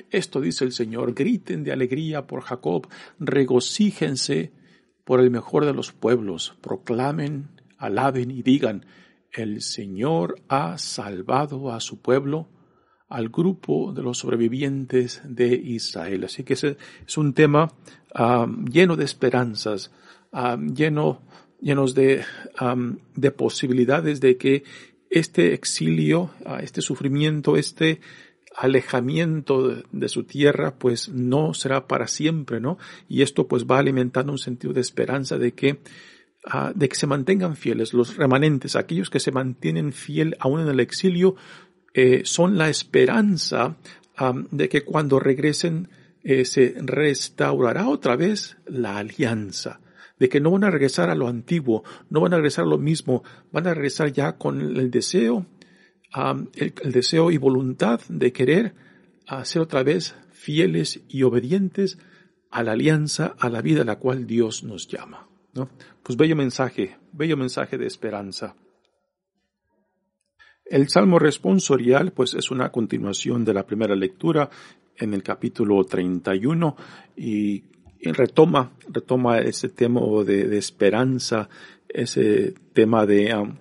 Esto 0.10 0.42
dice 0.42 0.66
el 0.66 0.72
Señor, 0.72 1.14
griten 1.14 1.64
de 1.64 1.74
alegría 1.74 2.26
por 2.26 2.42
Jacob, 2.42 2.88
regocíjense 3.20 4.52
por 5.06 5.20
el 5.20 5.30
mejor 5.30 5.66
de 5.66 5.76
los 5.76 5.92
pueblos, 5.92 6.58
proclamen, 6.60 7.62
alaben 7.78 8.32
y 8.32 8.42
digan, 8.42 8.88
el 9.32 9.62
Señor 9.62 10.42
ha 10.48 10.80
salvado 10.80 11.72
a 11.72 11.80
su 11.80 12.02
pueblo, 12.02 12.50
al 13.10 13.30
grupo 13.30 13.92
de 13.92 14.04
los 14.04 14.20
sobrevivientes 14.20 15.22
de 15.26 15.48
Israel. 15.54 16.24
Así 16.26 16.44
que 16.44 16.54
ese 16.54 16.78
es 17.06 17.18
un 17.18 17.34
tema 17.34 17.74
um, 18.18 18.66
lleno 18.66 18.96
de 18.96 19.06
esperanzas, 19.06 19.92
um, 20.32 20.74
lleno, 20.74 21.22
llenos 21.60 21.96
de, 21.96 22.24
um, 22.62 22.98
de 23.16 23.32
posibilidades 23.32 24.22
de 24.22 24.38
que 24.38 24.64
este 25.10 25.54
exilio, 25.54 26.30
uh, 26.46 26.58
este 26.62 26.82
sufrimiento, 26.82 27.58
este 27.58 28.00
alejamiento 28.56 29.84
de, 29.92 30.10
su 30.10 30.24
tierra, 30.24 30.76
pues 30.78 31.10
no 31.10 31.54
será 31.54 31.88
para 31.88 32.08
siempre, 32.08 32.60
¿no? 32.60 32.78
Y 33.08 33.22
esto 33.22 33.48
pues 33.48 33.66
va 33.66 33.80
alimentando 33.80 34.32
un 34.32 34.38
sentido 34.38 34.74
de 34.74 34.82
esperanza 34.82 35.38
de 35.38 35.54
que, 35.54 35.80
ah, 36.46 36.74
de 36.76 36.90
que 36.90 36.96
se 36.96 37.08
mantengan 37.08 37.56
fieles, 37.56 37.94
los 37.94 38.18
remanentes, 38.18 38.76
aquellos 38.76 39.10
que 39.10 39.20
se 39.20 39.32
mantienen 39.32 39.94
fiel 39.94 40.36
aún 40.40 40.60
en 40.62 40.68
el 40.68 40.80
exilio, 40.80 41.36
eh, 41.94 42.22
son 42.26 42.58
la 42.58 42.70
esperanza 42.70 43.78
de 44.52 44.68
que 44.68 44.84
cuando 44.84 45.18
regresen 45.18 45.88
eh, 46.24 46.44
se 46.44 46.76
restaurará 46.78 47.88
otra 47.88 48.18
vez 48.18 48.58
la 48.66 48.98
alianza, 48.98 49.80
de 50.20 50.28
que 50.28 50.42
no 50.42 50.52
van 50.52 50.66
a 50.66 50.72
regresar 50.72 51.10
a 51.10 51.16
lo 51.16 51.30
antiguo, 51.30 51.84
no 52.10 52.20
van 52.20 52.34
a 52.34 52.38
regresar 52.38 52.66
a 52.66 52.68
lo 52.68 52.78
mismo, 52.78 53.24
van 53.54 53.68
a 53.68 53.74
regresar 53.74 54.12
ya 54.12 54.34
con 54.34 54.60
el 54.60 54.92
deseo, 54.92 55.46
el, 56.56 56.92
deseo 56.92 57.32
y 57.32 57.38
voluntad 57.38 58.02
de 58.10 58.34
querer 58.34 58.74
ser 59.44 59.62
otra 59.62 59.84
vez 59.84 60.16
fieles 60.32 61.02
y 61.08 61.24
obedientes 61.24 61.98
a 62.52 62.64
la 62.64 62.74
alianza, 62.74 63.36
a 63.40 63.50
la 63.50 63.62
vida 63.62 63.84
a 63.84 63.86
la 63.86 63.98
cual 63.98 64.28
Dios 64.28 64.64
nos 64.64 64.88
llama. 64.88 65.28
¿no? 65.54 65.70
Pues 66.04 66.18
bello 66.18 66.36
mensaje, 66.36 66.98
bello 67.14 67.38
mensaje 67.38 67.78
de 67.78 67.88
esperanza. 67.88 68.56
El 70.70 70.88
Salmo 70.88 71.18
responsorial, 71.18 72.12
pues 72.12 72.36
es 72.36 72.52
una 72.52 72.72
continuación 72.72 73.44
de 73.44 73.56
la 73.56 73.66
primera 73.66 73.96
lectura 73.96 74.52
en 74.96 75.16
el 75.16 75.24
capítulo 75.24 75.84
31 75.84 76.76
y, 77.18 77.64
retoma, 78.04 78.74
retoma 78.88 79.40
ese 79.40 79.70
tema 79.70 80.02
de, 80.24 80.48
de 80.48 80.58
esperanza, 80.58 81.50
ese 81.88 82.54
tema 82.74 83.08
de, 83.08 83.34
um, 83.34 83.56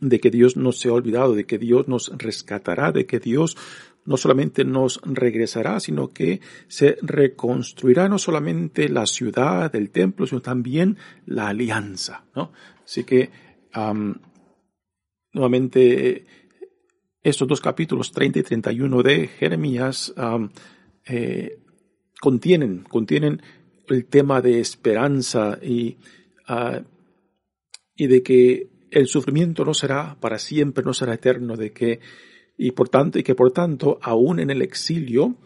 de 0.00 0.18
que 0.18 0.30
Dios 0.30 0.56
no 0.56 0.72
se 0.72 0.88
ha 0.88 0.94
olvidado, 0.94 1.34
de 1.34 1.44
que 1.44 1.58
Dios 1.58 1.88
nos 1.88 2.10
rescatará, 2.16 2.90
de 2.90 3.04
que 3.04 3.20
Dios 3.20 3.58
no 4.06 4.16
solamente 4.16 4.64
nos 4.64 4.98
regresará, 5.04 5.78
sino 5.78 6.12
que 6.12 6.40
se 6.68 6.96
reconstruirá 7.02 8.08
no 8.08 8.18
solamente 8.18 8.88
la 8.88 9.04
ciudad, 9.04 9.76
el 9.76 9.90
templo, 9.90 10.26
sino 10.26 10.40
también 10.40 10.96
la 11.26 11.48
alianza, 11.48 12.24
¿no? 12.34 12.50
Así 12.82 13.04
que 13.04 13.30
um, 13.76 14.14
nuevamente 15.32 16.26
estos 17.22 17.46
dos 17.46 17.60
capítulos 17.60 18.12
30 18.12 18.38
y 18.38 18.42
31 18.42 19.02
de 19.02 19.26
Jeremías 19.28 20.14
eh, 21.04 21.58
contienen, 22.20 22.84
contienen 22.84 23.42
el 23.88 24.06
tema 24.06 24.40
de 24.40 24.60
esperanza 24.60 25.58
y, 25.62 25.96
uh, 26.48 26.82
y 27.96 28.06
de 28.06 28.22
que 28.22 28.68
el 28.90 29.06
sufrimiento 29.06 29.64
no 29.64 29.74
será 29.74 30.16
para 30.20 30.38
siempre, 30.38 30.84
no 30.84 30.94
será 30.94 31.14
eterno, 31.14 31.56
de 31.56 31.72
que 31.72 32.00
y 32.56 32.72
por 32.72 32.88
tanto 32.88 33.18
y 33.18 33.22
que 33.22 33.34
por 33.34 33.52
tanto 33.52 33.98
aún 34.02 34.38
en 34.40 34.50
el 34.50 34.62
exilio 34.62 35.36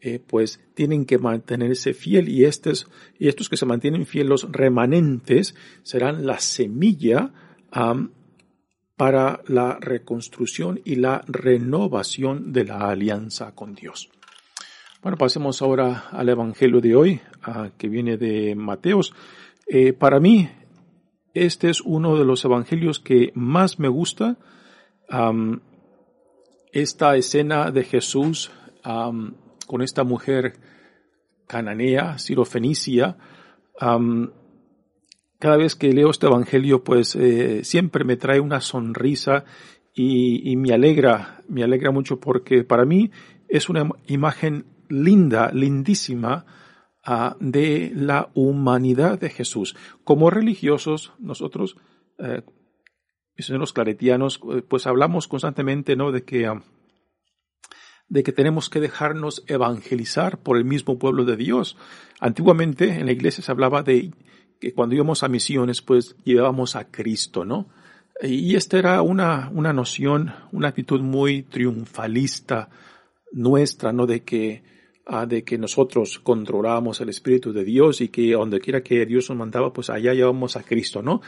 eh, 0.00 0.20
pues 0.24 0.60
tienen 0.74 1.04
que 1.04 1.18
mantenerse 1.18 1.94
fiel 1.94 2.28
y 2.28 2.44
estos 2.44 2.90
y 3.18 3.28
estos 3.28 3.48
que 3.48 3.56
se 3.56 3.66
mantienen 3.66 4.06
fieles 4.06 4.28
los 4.28 4.52
remanentes 4.52 5.54
serán 5.82 6.26
la 6.26 6.40
semilla 6.40 7.32
para 8.96 9.40
la 9.46 9.78
reconstrucción 9.80 10.80
y 10.84 10.96
la 10.96 11.24
renovación 11.26 12.52
de 12.52 12.64
la 12.64 12.88
alianza 12.90 13.54
con 13.54 13.74
Dios. 13.74 14.10
Bueno, 15.02 15.18
pasemos 15.18 15.60
ahora 15.60 16.04
al 16.12 16.28
Evangelio 16.28 16.80
de 16.80 16.96
hoy, 16.96 17.20
que 17.76 17.88
viene 17.88 18.16
de 18.16 18.54
Mateos. 18.54 19.12
Eh, 19.66 19.92
para 19.92 20.18
mí, 20.20 20.48
este 21.34 21.68
es 21.68 21.80
uno 21.80 22.16
de 22.16 22.24
los 22.24 22.44
Evangelios 22.44 23.00
que 23.00 23.32
más 23.34 23.78
me 23.78 23.88
gusta. 23.88 24.36
esta 26.72 27.16
escena 27.16 27.70
de 27.70 27.84
Jesús 27.84 28.50
con 28.82 29.82
esta 29.82 30.04
mujer 30.04 30.54
cananea, 31.46 32.18
sirofenicia, 32.18 33.16
cada 35.44 35.58
vez 35.58 35.74
que 35.74 35.92
leo 35.92 36.08
este 36.08 36.26
Evangelio, 36.26 36.82
pues 36.82 37.14
eh, 37.16 37.64
siempre 37.64 38.02
me 38.02 38.16
trae 38.16 38.40
una 38.40 38.62
sonrisa 38.62 39.44
y, 39.94 40.56
me 40.56 40.72
alegra, 40.72 41.42
me 41.50 41.62
alegra 41.62 41.90
mucho 41.90 42.18
porque 42.18 42.64
para 42.64 42.86
mí 42.86 43.10
es 43.46 43.68
una 43.68 43.86
imagen 44.06 44.64
linda, 44.88 45.50
lindísima 45.52 46.46
ah, 47.04 47.36
de 47.40 47.92
la 47.94 48.30
humanidad 48.32 49.20
de 49.20 49.28
Jesús. 49.28 49.76
Como 50.02 50.30
religiosos, 50.30 51.12
nosotros, 51.18 51.76
eh, 52.20 52.40
los 53.36 53.74
claretianos, 53.74 54.40
eh, 54.50 54.62
pues 54.66 54.86
hablamos 54.86 55.28
constantemente, 55.28 55.94
¿no? 55.94 56.10
De 56.10 56.24
que, 56.24 56.46
ah, 56.46 56.62
de 58.08 58.22
que 58.22 58.32
tenemos 58.32 58.70
que 58.70 58.80
dejarnos 58.80 59.44
evangelizar 59.46 60.38
por 60.38 60.56
el 60.56 60.64
mismo 60.64 60.98
pueblo 60.98 61.26
de 61.26 61.36
Dios. 61.36 61.76
Antiguamente 62.18 62.98
en 62.98 63.04
la 63.04 63.12
iglesia 63.12 63.44
se 63.44 63.52
hablaba 63.52 63.82
de 63.82 64.10
que 64.60 64.72
cuando 64.72 64.94
íbamos 64.94 65.22
a 65.22 65.28
misiones, 65.28 65.82
pues 65.82 66.16
llevábamos 66.24 66.76
a 66.76 66.90
Cristo, 66.90 67.44
¿no? 67.44 67.68
Y 68.22 68.54
esta 68.54 68.78
era 68.78 69.02
una, 69.02 69.50
una 69.52 69.72
noción, 69.72 70.32
una 70.52 70.68
actitud 70.68 71.00
muy 71.00 71.42
triunfalista 71.42 72.68
nuestra, 73.32 73.92
¿no? 73.92 74.06
De 74.06 74.22
que, 74.22 74.62
ah, 75.06 75.26
de 75.26 75.42
que 75.42 75.58
nosotros 75.58 76.20
controlábamos 76.20 77.00
el 77.00 77.08
Espíritu 77.08 77.52
de 77.52 77.64
Dios 77.64 78.00
y 78.00 78.08
que 78.08 78.32
donde 78.32 78.60
quiera 78.60 78.82
que 78.82 79.04
Dios 79.04 79.28
nos 79.30 79.38
mandaba, 79.38 79.72
pues 79.72 79.90
allá 79.90 80.14
llevamos 80.14 80.56
a 80.56 80.62
Cristo, 80.62 81.02
¿no? 81.02 81.20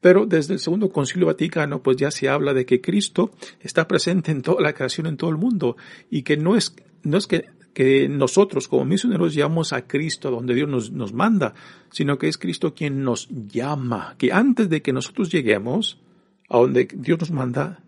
Pero 0.00 0.26
desde 0.26 0.54
el 0.54 0.60
Segundo 0.60 0.90
Concilio 0.90 1.26
Vaticano, 1.26 1.82
pues 1.82 1.96
ya 1.96 2.10
se 2.10 2.28
habla 2.28 2.54
de 2.54 2.66
que 2.66 2.80
Cristo 2.80 3.32
está 3.60 3.86
presente 3.86 4.32
en 4.32 4.42
toda 4.42 4.60
la 4.60 4.72
creación, 4.72 5.06
en 5.06 5.16
todo 5.16 5.30
el 5.30 5.36
mundo, 5.36 5.76
y 6.10 6.22
que 6.22 6.36
no 6.36 6.56
es, 6.56 6.74
no 7.04 7.18
es 7.18 7.26
que 7.26 7.44
que 7.74 8.08
nosotros 8.08 8.68
como 8.68 8.84
misioneros 8.84 9.34
llevamos 9.34 9.72
a 9.72 9.86
Cristo 9.86 10.30
donde 10.30 10.54
Dios 10.54 10.68
nos, 10.68 10.92
nos 10.92 11.12
manda, 11.12 11.54
sino 11.90 12.18
que 12.18 12.28
es 12.28 12.38
Cristo 12.38 12.74
quien 12.74 13.02
nos 13.02 13.28
llama, 13.28 14.14
que 14.18 14.32
antes 14.32 14.68
de 14.68 14.82
que 14.82 14.92
nosotros 14.92 15.30
lleguemos 15.30 16.00
a 16.48 16.58
donde 16.58 16.88
Dios 16.94 17.18
nos 17.20 17.30
manda, 17.30 17.82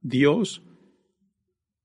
Dios, 0.00 0.62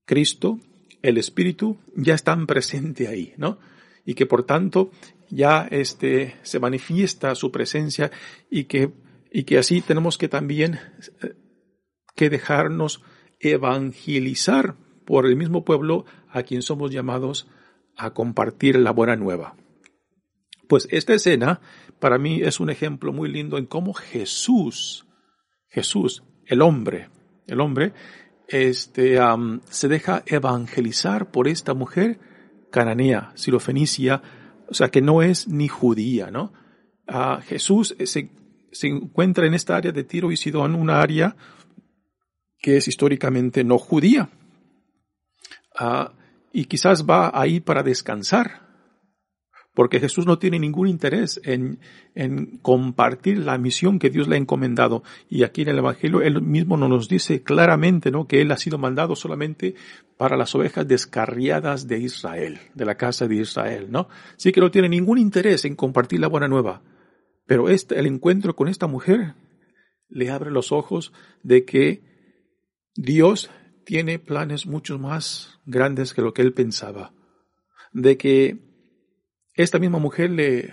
Cristo, 0.05 0.59
el 1.01 1.17
Espíritu 1.17 1.77
ya 1.95 2.13
están 2.13 2.45
presentes 2.45 3.07
ahí, 3.07 3.33
¿no? 3.37 3.59
Y 4.05 4.13
que 4.13 4.25
por 4.25 4.43
tanto 4.43 4.91
ya 5.29 5.67
este, 5.69 6.35
se 6.43 6.59
manifiesta 6.59 7.35
su 7.35 7.51
presencia 7.51 8.11
y 8.49 8.65
que, 8.65 8.91
y 9.31 9.43
que 9.43 9.57
así 9.57 9.81
tenemos 9.81 10.17
que 10.17 10.27
también 10.27 10.79
eh, 11.21 11.35
que 12.15 12.29
dejarnos 12.29 13.01
evangelizar 13.39 14.75
por 15.09 15.25
el 15.25 15.35
mismo 15.35 15.65
pueblo 15.65 16.05
a 16.29 16.43
quien 16.43 16.61
somos 16.61 16.91
llamados 16.91 17.47
a 17.97 18.13
compartir 18.13 18.77
la 18.77 18.91
buena 18.91 19.15
nueva. 19.15 19.55
Pues 20.67 20.87
esta 20.91 21.15
escena 21.15 21.61
para 21.97 22.19
mí 22.19 22.43
es 22.43 22.59
un 22.59 22.69
ejemplo 22.69 23.11
muy 23.11 23.27
lindo 23.27 23.57
en 23.57 23.65
cómo 23.65 23.95
Jesús, 23.95 25.07
Jesús, 25.67 26.21
el 26.45 26.61
hombre, 26.61 27.09
el 27.47 27.59
hombre, 27.59 27.93
este, 28.47 29.17
se 29.71 29.87
deja 29.87 30.21
evangelizar 30.27 31.31
por 31.31 31.47
esta 31.47 31.73
mujer 31.73 32.19
cananea, 32.69 33.31
sirofenicia, 33.33 34.21
o 34.67 34.75
sea 34.75 34.89
que 34.89 35.01
no 35.01 35.23
es 35.23 35.47
ni 35.47 35.69
judía, 35.69 36.29
¿no? 36.29 36.53
Ah, 37.07 37.41
Jesús 37.43 37.95
se, 37.97 38.29
se, 38.71 38.87
encuentra 38.87 39.47
en 39.47 39.55
esta 39.55 39.75
área 39.75 39.91
de 39.91 40.03
Tiro 40.03 40.31
y 40.31 40.37
Sidón, 40.37 40.75
una 40.75 41.01
área 41.01 41.35
que 42.59 42.77
es 42.77 42.87
históricamente 42.87 43.63
no 43.63 43.79
judía. 43.79 44.29
Ah, 45.79 46.11
y 46.51 46.65
quizás 46.65 47.05
va 47.09 47.31
ahí 47.33 47.61
para 47.61 47.83
descansar, 47.83 48.67
porque 49.73 50.01
Jesús 50.01 50.25
no 50.25 50.37
tiene 50.37 50.59
ningún 50.59 50.89
interés 50.89 51.39
en, 51.45 51.79
en, 52.15 52.57
compartir 52.57 53.37
la 53.37 53.57
misión 53.57 53.97
que 53.97 54.09
Dios 54.09 54.27
le 54.27 54.35
ha 54.35 54.39
encomendado. 54.39 55.03
Y 55.29 55.43
aquí 55.43 55.61
en 55.61 55.69
el 55.69 55.77
Evangelio 55.77 56.21
él 56.21 56.41
mismo 56.41 56.75
nos 56.75 57.07
dice 57.07 57.43
claramente, 57.43 58.11
¿no? 58.11 58.27
Que 58.27 58.41
él 58.41 58.51
ha 58.51 58.57
sido 58.57 58.77
mandado 58.77 59.15
solamente 59.15 59.75
para 60.17 60.35
las 60.35 60.53
ovejas 60.53 60.85
descarriadas 60.85 61.87
de 61.87 61.99
Israel, 61.99 62.59
de 62.73 62.85
la 62.85 62.95
casa 62.95 63.25
de 63.25 63.35
Israel, 63.35 63.87
¿no? 63.89 64.09
Sí 64.35 64.51
que 64.51 64.59
no 64.59 64.71
tiene 64.71 64.89
ningún 64.89 65.17
interés 65.17 65.63
en 65.63 65.77
compartir 65.77 66.19
la 66.19 66.27
buena 66.27 66.49
nueva. 66.49 66.81
Pero 67.45 67.69
este, 67.69 67.97
el 67.97 68.05
encuentro 68.05 68.53
con 68.53 68.67
esta 68.67 68.87
mujer 68.87 69.35
le 70.09 70.29
abre 70.29 70.51
los 70.51 70.73
ojos 70.73 71.13
de 71.41 71.63
que 71.63 72.03
Dios 72.95 73.49
tiene 73.89 74.19
planes 74.19 74.67
mucho 74.67 74.99
más 74.99 75.59
grandes 75.65 76.13
que 76.13 76.21
lo 76.21 76.31
que 76.31 76.43
él 76.43 76.53
pensaba. 76.53 77.11
De 77.91 78.17
que 78.17 78.59
esta 79.55 79.79
misma 79.79 79.97
mujer 79.97 80.29
le, 80.29 80.71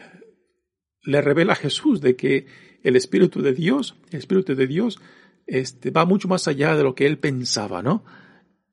le 1.03 1.23
revela 1.23 1.55
a 1.55 1.57
Jesús 1.57 2.03
de 2.03 2.15
que 2.15 2.47
el 2.83 2.95
Espíritu 2.95 3.41
de 3.41 3.55
Dios, 3.55 3.97
el 4.11 4.19
Espíritu 4.19 4.55
de 4.55 4.67
Dios, 4.67 5.01
este, 5.47 5.91
va 5.91 6.05
mucho 6.05 6.29
más 6.29 6.47
allá 6.47 6.77
de 6.77 6.83
lo 6.83 6.95
que 6.95 7.07
él 7.07 7.19
pensaba, 7.19 7.81
¿no? 7.81 8.05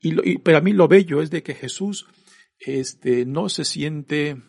Y, 0.01 0.31
y 0.31 0.37
pero 0.39 0.57
a 0.57 0.61
mí 0.61 0.73
lo 0.73 0.89
bello 0.89 1.21
es 1.21 1.29
de 1.29 1.41
que 1.41 1.53
Jesús, 1.53 2.05
este, 2.59 3.25
no 3.25 3.47
se 3.47 3.63
siente 3.63 4.43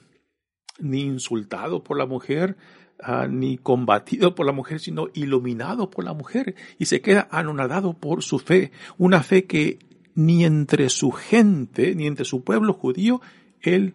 ni 0.80 1.02
insultado 1.02 1.84
por 1.84 1.96
la 1.96 2.06
mujer, 2.06 2.56
Ah, 3.00 3.26
ni 3.28 3.58
combatido 3.58 4.34
por 4.34 4.46
la 4.46 4.52
mujer, 4.52 4.80
sino 4.80 5.08
iluminado 5.14 5.90
por 5.90 6.04
la 6.04 6.14
mujer 6.14 6.54
y 6.78 6.86
se 6.86 7.00
queda 7.00 7.28
anonadado 7.30 7.94
por 7.94 8.22
su 8.22 8.38
fe, 8.38 8.70
una 8.98 9.22
fe 9.22 9.46
que 9.46 9.78
ni 10.14 10.44
entre 10.44 10.88
su 10.88 11.10
gente, 11.10 11.94
ni 11.96 12.06
entre 12.06 12.24
su 12.24 12.44
pueblo 12.44 12.72
judío, 12.72 13.20
él 13.60 13.94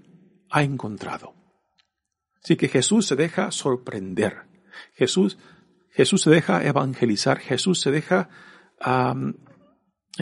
ha 0.52 0.64
encontrado. 0.64 1.34
Así 2.44 2.58
que 2.58 2.68
Jesús 2.68 3.08
se 3.08 3.16
deja 3.16 3.52
sorprender. 3.52 4.44
Jesús, 4.94 5.38
Jesús 5.92 6.22
se 6.22 6.30
deja 6.30 6.64
evangelizar. 6.64 7.40
Jesús 7.40 7.80
se 7.80 7.92
deja, 7.92 8.30
en 8.86 9.36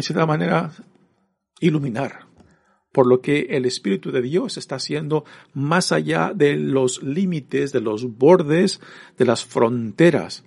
cierta 0.03 0.25
manera, 0.27 0.71
iluminar 1.59 2.26
por 2.97 3.05
lo 3.05 3.21
que 3.21 3.41
el 3.51 3.67
Espíritu 3.67 4.11
de 4.11 4.23
Dios 4.23 4.57
está 4.57 4.77
haciendo 4.77 5.23
más 5.53 5.91
allá 5.91 6.31
de 6.33 6.55
los 6.55 7.03
límites, 7.03 7.71
de 7.71 7.79
los 7.79 8.17
bordes, 8.17 8.81
de 9.19 9.25
las 9.25 9.45
fronteras, 9.45 10.43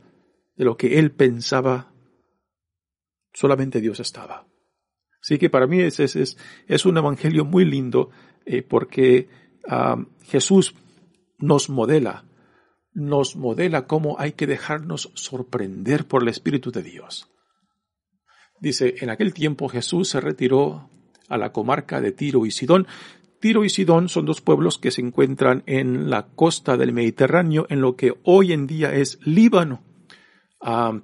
de 0.57 0.65
lo 0.65 0.77
que 0.77 0.99
él 0.99 1.13
pensaba, 1.13 1.93
solamente 3.33 3.81
Dios 3.81 4.01
estaba. 4.01 4.49
Así 5.23 5.39
que 5.39 5.49
para 5.49 5.69
mí 5.69 5.79
es, 5.79 6.01
es, 6.01 6.37
es 6.67 6.87
un 6.87 6.99
evangelio 6.99 7.45
muy 7.45 7.65
lindo 7.65 8.11
eh, 8.45 8.63
porque 8.63 9.29
ah, 9.69 10.05
Jesús 10.25 10.75
nos 11.39 11.71
modela, 11.71 12.25
nos 12.93 13.37
modela 13.37 13.87
cómo 13.87 14.17
hay 14.19 14.33
que 14.33 14.49
dejarnos 14.49 15.13
sorprender 15.15 16.05
por 16.05 16.25
el 16.25 16.29
Espíritu 16.31 16.73
de 16.73 16.83
Dios. 16.83 17.31
Dice, 18.59 18.97
en 18.99 19.09
aquel 19.09 19.35
tiempo 19.35 19.69
Jesús 19.69 20.09
se 20.09 20.21
retiró 20.21 20.91
a 21.31 21.39
la 21.39 21.53
comarca 21.53 22.01
de 22.01 22.13
Tiro 22.13 22.45
y 22.45 22.51
Sidón. 22.51 22.87
Tiro 23.41 23.65
y 23.65 23.71
Sidón 23.71 24.11
son 24.11 24.27
dos 24.27 24.43
pueblos 24.43 24.77
que 24.77 24.91
se 24.91 25.01
encuentran 25.01 25.63
en 25.65 26.11
la 26.11 26.27
costa 26.27 26.77
del 26.77 26.93
Mediterráneo, 26.93 27.67
en 27.71 27.81
lo 27.81 27.97
que 27.97 28.13
hoy 28.25 28.53
en 28.53 28.67
día 28.67 28.95
es 28.95 29.19
Líbano. 29.25 29.83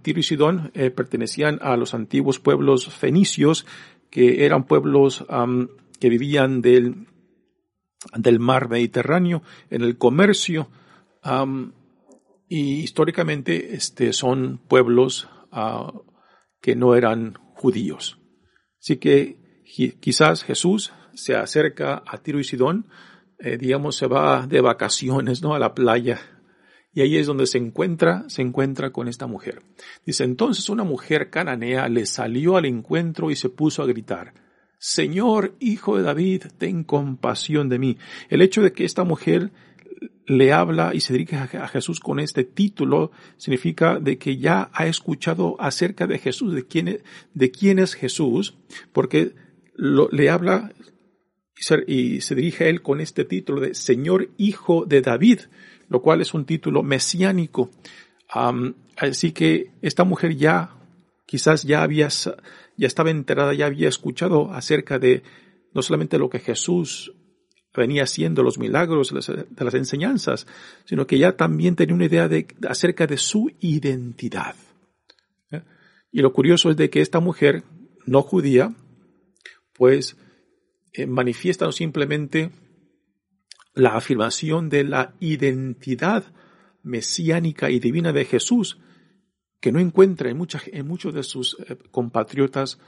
Tiro 0.02 0.20
y 0.20 0.22
Sidón 0.22 0.70
eh, 0.74 0.90
pertenecían 0.90 1.58
a 1.62 1.78
los 1.78 1.94
antiguos 1.94 2.38
pueblos 2.38 2.92
fenicios, 2.92 3.66
que 4.10 4.44
eran 4.44 4.66
pueblos 4.66 5.24
que 5.98 6.08
vivían 6.10 6.60
del, 6.60 7.06
del 8.14 8.38
mar 8.38 8.68
Mediterráneo, 8.68 9.42
en 9.70 9.82
el 9.82 9.96
comercio, 9.96 10.68
y 12.48 12.80
históricamente 12.80 13.74
este, 13.74 14.12
son 14.12 14.58
pueblos 14.58 15.28
ah, 15.50 15.92
que 16.60 16.76
no 16.76 16.94
eran 16.94 17.34
judíos. 17.54 18.20
Así 18.80 18.98
que 18.98 19.45
quizás 20.00 20.44
Jesús 20.44 20.92
se 21.14 21.34
acerca 21.34 22.02
a 22.06 22.18
Tiro 22.18 22.38
y 22.38 22.44
Sidón, 22.44 22.86
eh, 23.38 23.58
digamos, 23.58 23.96
se 23.96 24.06
va 24.06 24.46
de 24.46 24.60
vacaciones, 24.60 25.42
¿no? 25.42 25.54
A 25.54 25.58
la 25.58 25.74
playa. 25.74 26.20
Y 26.94 27.02
ahí 27.02 27.16
es 27.18 27.26
donde 27.26 27.46
se 27.46 27.58
encuentra, 27.58 28.24
se 28.28 28.40
encuentra 28.40 28.90
con 28.90 29.08
esta 29.08 29.26
mujer. 29.26 29.62
Dice, 30.06 30.24
entonces 30.24 30.70
una 30.70 30.84
mujer 30.84 31.28
cananea 31.28 31.88
le 31.88 32.06
salió 32.06 32.56
al 32.56 32.64
encuentro 32.64 33.30
y 33.30 33.36
se 33.36 33.50
puso 33.50 33.82
a 33.82 33.86
gritar, 33.86 34.32
Señor, 34.78 35.54
hijo 35.58 35.96
de 35.96 36.02
David, 36.02 36.44
ten 36.58 36.84
compasión 36.84 37.68
de 37.68 37.78
mí. 37.78 37.98
El 38.28 38.42
hecho 38.42 38.62
de 38.62 38.72
que 38.72 38.84
esta 38.84 39.04
mujer 39.04 39.50
le 40.26 40.52
habla 40.52 40.92
y 40.94 41.00
se 41.00 41.12
dirige 41.12 41.36
a 41.36 41.68
Jesús 41.68 42.00
con 42.00 42.20
este 42.20 42.44
título 42.44 43.10
significa 43.36 43.98
de 43.98 44.18
que 44.18 44.36
ya 44.36 44.70
ha 44.72 44.86
escuchado 44.86 45.56
acerca 45.60 46.06
de 46.06 46.18
Jesús, 46.18 46.52
de 46.52 46.66
quién, 46.66 47.00
de 47.32 47.50
quién 47.50 47.78
es 47.78 47.94
Jesús, 47.94 48.56
porque 48.92 49.34
le 49.76 50.30
habla 50.30 50.72
y 51.86 52.20
se, 52.20 52.34
dirige 52.34 52.64
a 52.64 52.68
él 52.68 52.82
con 52.82 53.00
este 53.00 53.24
título 53.24 53.60
de 53.60 53.74
Señor 53.74 54.28
Hijo 54.36 54.84
de 54.84 55.00
David, 55.00 55.40
lo 55.88 56.02
cual 56.02 56.20
es 56.20 56.34
un 56.34 56.44
título 56.44 56.82
mesiánico. 56.82 57.70
así 58.96 59.32
que 59.32 59.70
esta 59.82 60.04
mujer 60.04 60.36
ya, 60.36 60.76
quizás 61.26 61.62
ya 61.62 61.82
había, 61.82 62.08
ya 62.08 62.86
estaba 62.86 63.10
enterada, 63.10 63.54
ya 63.54 63.66
había 63.66 63.88
escuchado 63.88 64.52
acerca 64.52 64.98
de 64.98 65.22
no 65.72 65.82
solamente 65.82 66.18
lo 66.18 66.28
que 66.28 66.40
Jesús 66.40 67.12
venía 67.74 68.04
haciendo, 68.04 68.42
los 68.42 68.58
milagros, 68.58 69.12
de 69.12 69.64
las 69.64 69.74
enseñanzas, 69.74 70.46
sino 70.86 71.06
que 71.06 71.18
ya 71.18 71.36
también 71.36 71.76
tenía 71.76 71.94
una 71.94 72.06
idea 72.06 72.28
de, 72.28 72.46
acerca 72.68 73.06
de 73.06 73.18
su 73.18 73.50
identidad. 73.60 74.56
¿Eh? 75.50 75.62
Y 76.10 76.22
lo 76.22 76.32
curioso 76.32 76.70
es 76.70 76.76
de 76.76 76.88
que 76.88 77.02
esta 77.02 77.20
mujer 77.20 77.64
no 78.06 78.22
judía, 78.22 78.74
pues 79.76 80.16
eh, 80.92 81.06
manifiesta 81.06 81.70
simplemente 81.72 82.50
la 83.74 83.96
afirmación 83.96 84.68
de 84.68 84.84
la 84.84 85.14
identidad 85.20 86.24
mesiánica 86.82 87.70
y 87.70 87.78
divina 87.78 88.12
de 88.12 88.24
Jesús, 88.24 88.78
que 89.60 89.72
no 89.72 89.80
encuentra 89.80 90.30
en, 90.30 90.40
en 90.72 90.86
muchos 90.86 91.12
de 91.12 91.22
sus 91.22 91.56
eh, 91.68 91.76
compatriotas 91.90 92.78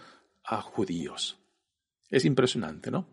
a 0.45 0.63
judíos. 0.63 1.39
Es 2.09 2.25
impresionante, 2.25 2.91
¿no? 2.91 3.07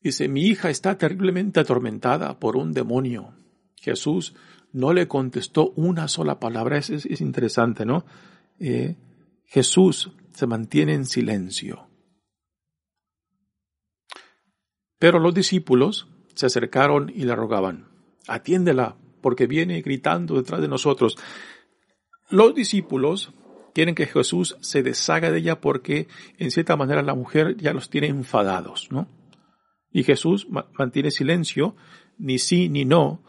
Dice, 0.00 0.28
mi 0.28 0.46
hija 0.46 0.70
está 0.70 0.96
terriblemente 0.96 1.60
atormentada 1.60 2.38
por 2.38 2.56
un 2.56 2.72
demonio. 2.72 3.34
Jesús 3.76 4.34
no 4.72 4.92
le 4.92 5.06
contestó 5.06 5.70
una 5.76 6.08
sola 6.08 6.40
palabra. 6.40 6.78
Es, 6.78 6.90
es, 6.90 7.20
interesante, 7.20 7.84
¿no? 7.84 8.04
Eh, 8.58 8.96
Jesús 9.44 10.12
se 10.32 10.46
mantiene 10.46 10.94
en 10.94 11.04
silencio. 11.04 11.91
Pero 15.02 15.18
los 15.18 15.34
discípulos 15.34 16.06
se 16.36 16.46
acercaron 16.46 17.10
y 17.12 17.24
le 17.24 17.34
rogaban, 17.34 17.88
atiéndela, 18.28 18.96
porque 19.20 19.48
viene 19.48 19.82
gritando 19.82 20.36
detrás 20.36 20.60
de 20.60 20.68
nosotros. 20.68 21.18
Los 22.30 22.54
discípulos 22.54 23.32
quieren 23.74 23.96
que 23.96 24.06
Jesús 24.06 24.56
se 24.60 24.84
deshaga 24.84 25.32
de 25.32 25.40
ella 25.40 25.60
porque 25.60 26.06
en 26.38 26.52
cierta 26.52 26.76
manera 26.76 27.02
la 27.02 27.16
mujer 27.16 27.56
ya 27.56 27.72
los 27.72 27.90
tiene 27.90 28.06
enfadados, 28.06 28.92
¿no? 28.92 29.08
Y 29.90 30.04
Jesús 30.04 30.46
mantiene 30.78 31.10
silencio, 31.10 31.74
ni 32.16 32.38
sí 32.38 32.68
ni 32.68 32.84
no, 32.84 33.24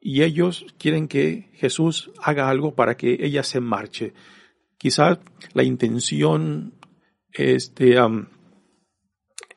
y 0.00 0.22
ellos 0.22 0.64
quieren 0.78 1.08
que 1.08 1.50
Jesús 1.52 2.10
haga 2.22 2.48
algo 2.48 2.74
para 2.74 2.96
que 2.96 3.18
ella 3.20 3.42
se 3.42 3.60
marche. 3.60 4.14
Quizás 4.78 5.18
la 5.52 5.62
intención 5.62 6.72
este, 7.34 7.98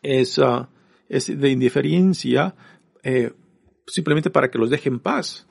es 0.02 0.38
uh, 0.38 0.68
es 1.12 1.28
de 1.28 1.50
indiferencia 1.50 2.56
eh, 3.04 3.34
simplemente 3.86 4.30
para 4.30 4.50
que 4.50 4.58
los 4.58 4.70
deje 4.70 4.88
en 4.88 5.02
paz, 5.02 5.46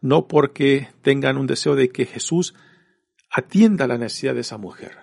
¿no? 0.00 0.28
porque 0.28 0.88
tengan 1.02 1.36
un 1.36 1.48
deseo 1.48 1.74
de 1.74 1.88
que 1.88 2.06
Jesús 2.06 2.54
atienda 3.28 3.88
la 3.88 3.98
necesidad 3.98 4.34
de 4.34 4.42
esa 4.42 4.56
mujer. 4.56 4.98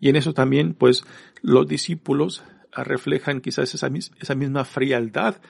Y 0.00 0.08
en 0.08 0.16
eso 0.16 0.34
también, 0.34 0.74
pues, 0.74 1.04
los 1.40 1.68
discípulos 1.68 2.42
reflejan 2.72 3.40
quizás 3.40 3.72
esa, 3.74 3.88
misma 4.34 4.64
frialdad, 4.64 5.40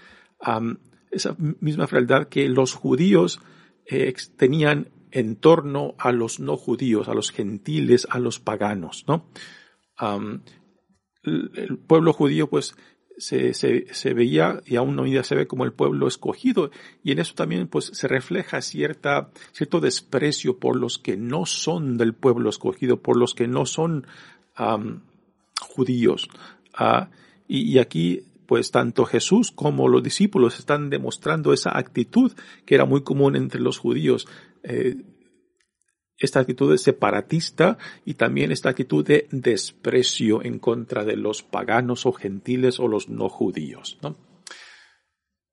esa 1.10 1.34
misma 1.38 1.86
frialdad 1.86 2.28
que 2.28 2.48
los 2.50 2.74
judíos 2.74 3.40
eh, 3.86 4.12
tenían 4.36 4.90
en 5.10 5.34
torno 5.34 5.94
a 5.98 6.12
los 6.12 6.40
no 6.40 6.58
judíos, 6.58 7.08
a 7.08 7.14
los 7.14 7.32
gentiles, 7.32 8.06
a 8.10 8.18
los 8.18 8.38
paganos, 8.38 9.06
¿no? 9.08 9.30
el 11.24 11.78
pueblo 11.78 12.12
judío, 12.12 12.48
pues, 12.48 12.76
se, 13.18 13.54
se, 13.54 14.14
veía 14.14 14.60
y 14.66 14.76
aún 14.76 14.98
hoy 14.98 15.10
día 15.10 15.24
se 15.24 15.34
ve 15.34 15.46
como 15.46 15.64
el 15.64 15.72
pueblo 15.72 16.06
escogido 16.06 16.70
y 17.02 17.12
en 17.12 17.18
eso 17.18 17.34
también 17.34 17.66
pues 17.66 17.86
se 17.86 18.08
refleja 18.08 18.60
cierta, 18.60 19.30
cierto 19.52 19.80
desprecio 19.80 20.58
por 20.58 20.76
los 20.76 20.98
que 20.98 21.16
no 21.16 21.46
son 21.46 21.96
del 21.96 22.12
pueblo 22.12 22.50
escogido, 22.50 22.98
por 22.98 23.16
los 23.16 23.34
que 23.34 23.48
no 23.48 23.64
son 23.64 24.06
judíos. 25.60 26.28
Ah, 26.74 27.08
y, 27.48 27.78
aquí 27.78 28.22
pues 28.46 28.70
tanto 28.70 29.04
Jesús 29.04 29.50
como 29.50 29.88
los 29.88 30.02
discípulos 30.02 30.58
están 30.58 30.88
demostrando 30.88 31.52
esa 31.52 31.76
actitud 31.76 32.32
que 32.64 32.74
era 32.74 32.84
muy 32.84 33.02
común 33.02 33.34
entre 33.34 33.60
los 33.60 33.78
judíos. 33.78 34.28
Eh, 34.62 34.96
esta 36.18 36.40
actitud 36.40 36.70
de 36.70 36.78
separatista 36.78 37.78
y 38.04 38.14
también 38.14 38.52
esta 38.52 38.70
actitud 38.70 39.04
de 39.04 39.28
desprecio 39.30 40.42
en 40.42 40.58
contra 40.58 41.04
de 41.04 41.16
los 41.16 41.42
paganos 41.42 42.06
o 42.06 42.12
gentiles 42.12 42.80
o 42.80 42.88
los 42.88 43.08
no 43.08 43.28
judíos. 43.28 43.98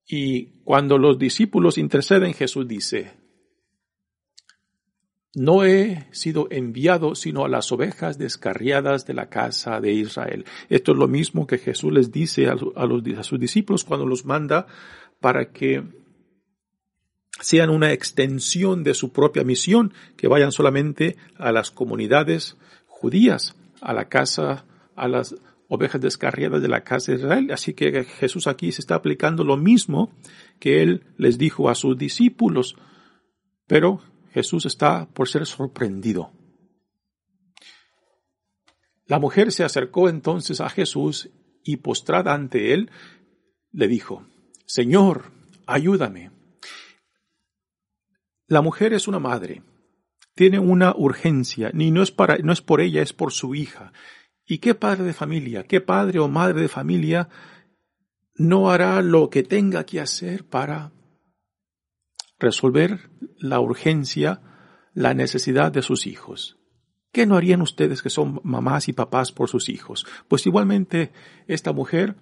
Y 0.08 0.62
cuando 0.64 0.98
los 0.98 1.20
discípulos 1.20 1.78
interceden, 1.78 2.34
Jesús 2.34 2.68
dice, 2.68 3.14
no 5.36 5.64
he 5.64 6.08
sido 6.12 6.48
enviado 6.52 7.16
sino 7.16 7.44
a 7.44 7.50
las 7.50 7.72
ovejas 7.72 8.18
descarriadas 8.18 9.06
de 9.08 9.16
la 9.16 9.30
casa 9.30 9.82
de 9.82 9.92
Israel. 9.92 10.46
Esto 10.70 10.92
es 10.92 10.98
lo 10.98 11.08
mismo 11.08 11.48
que 11.48 11.58
Jesús 11.58 11.92
les 11.92 12.12
dice 12.12 12.48
a, 12.48 12.54
a 12.54 13.24
sus 13.24 13.40
discípulos 13.40 13.84
cuando 13.84 14.06
los 14.06 14.26
manda 14.26 14.68
para 15.20 15.52
que 15.52 16.03
sean 17.40 17.70
una 17.70 17.92
extensión 17.92 18.84
de 18.84 18.94
su 18.94 19.12
propia 19.12 19.44
misión, 19.44 19.94
que 20.18 20.28
vayan 20.28 20.52
solamente 20.52 21.18
a 21.38 21.52
las 21.52 21.72
comunidades 21.72 22.58
judías, 22.88 23.56
a 23.82 23.94
la 23.94 24.08
casa, 24.10 24.66
a 24.96 25.08
las 25.08 25.36
ovejas 25.68 26.00
descarriadas 26.00 26.62
de 26.62 26.68
la 26.68 26.84
casa 26.84 27.12
de 27.12 27.18
Israel. 27.18 27.52
Así 27.52 27.74
que 27.74 28.04
Jesús 28.04 28.48
aquí 28.48 28.72
se 28.72 28.82
está 28.82 28.96
aplicando 28.96 29.44
lo 29.44 29.58
mismo 29.58 30.12
que 30.60 30.82
él 30.82 31.04
les 31.18 31.38
dijo 31.38 31.70
a 31.70 31.76
sus 31.76 31.98
discípulos. 31.98 32.76
Pero 33.68 34.02
Jesús 34.32 34.66
está 34.66 35.08
por 35.08 35.28
ser 35.28 35.46
sorprendido. 35.46 36.32
La 39.06 39.20
mujer 39.20 39.52
se 39.52 39.64
acercó 39.64 40.10
entonces 40.10 40.62
a 40.62 40.70
Jesús 40.70 41.30
y 41.64 41.78
postrada 41.78 42.34
ante 42.34 42.74
él, 42.74 42.90
le 43.72 43.88
dijo, 43.88 44.26
Señor, 44.66 45.32
ayúdame. 45.66 46.32
La 48.54 48.62
mujer 48.62 48.94
es 48.94 49.08
una 49.08 49.18
madre, 49.18 49.64
tiene 50.36 50.60
una 50.60 50.94
urgencia, 50.96 51.72
ni 51.74 51.90
no 51.90 52.04
es 52.04 52.12
para, 52.12 52.38
no 52.38 52.54
es 52.54 52.62
por 52.62 52.82
ella, 52.82 53.02
es 53.02 53.12
por 53.12 53.32
su 53.32 53.56
hija. 53.56 53.94
¿Y 54.46 54.60
qué 54.60 54.76
padre 54.76 55.06
de 55.06 55.14
familia, 55.14 55.64
qué 55.64 55.82
padre 55.82 56.20
o 56.20 56.28
madre 56.28 56.62
de 56.62 56.68
familia 56.68 57.30
no 58.36 58.70
hará 58.70 59.02
lo 59.02 59.32
que 59.32 59.42
tenga 59.42 59.88
que 59.88 60.00
hacer 60.00 60.46
para 60.46 60.92
resolver 62.38 63.10
la 63.40 63.60
urgencia, 63.60 64.40
la 64.94 65.16
necesidad 65.16 65.72
de 65.72 65.82
sus 65.82 66.06
hijos. 66.06 66.60
¿Qué 67.12 67.26
no 67.26 67.38
harían 67.38 67.64
ustedes 67.64 68.04
que 68.04 68.12
son 68.12 68.40
mamás 68.44 68.88
y 68.88 68.94
papás 68.94 69.32
por 69.32 69.50
sus 69.50 69.68
hijos? 69.68 70.06
Pues 70.28 70.46
igualmente 70.46 71.12
esta 71.48 71.74
mujer 71.74 72.18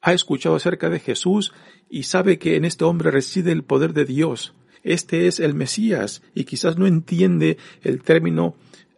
ha 0.00 0.12
escuchado 0.12 0.56
acerca 0.56 0.90
de 0.90 0.98
Jesús 0.98 1.52
y 1.88 2.02
sabe 2.02 2.40
que 2.40 2.56
en 2.56 2.64
este 2.64 2.84
hombre 2.84 3.12
reside 3.12 3.52
el 3.52 3.62
poder 3.62 3.92
de 3.92 4.06
Dios. 4.06 4.54
Este 4.88 5.26
es 5.26 5.38
el 5.38 5.52
Mesías 5.52 6.22
y 6.34 6.44
quizás 6.44 6.78
no 6.78 6.86
entiende 6.86 7.58
el 7.82 8.00
término 8.00 8.54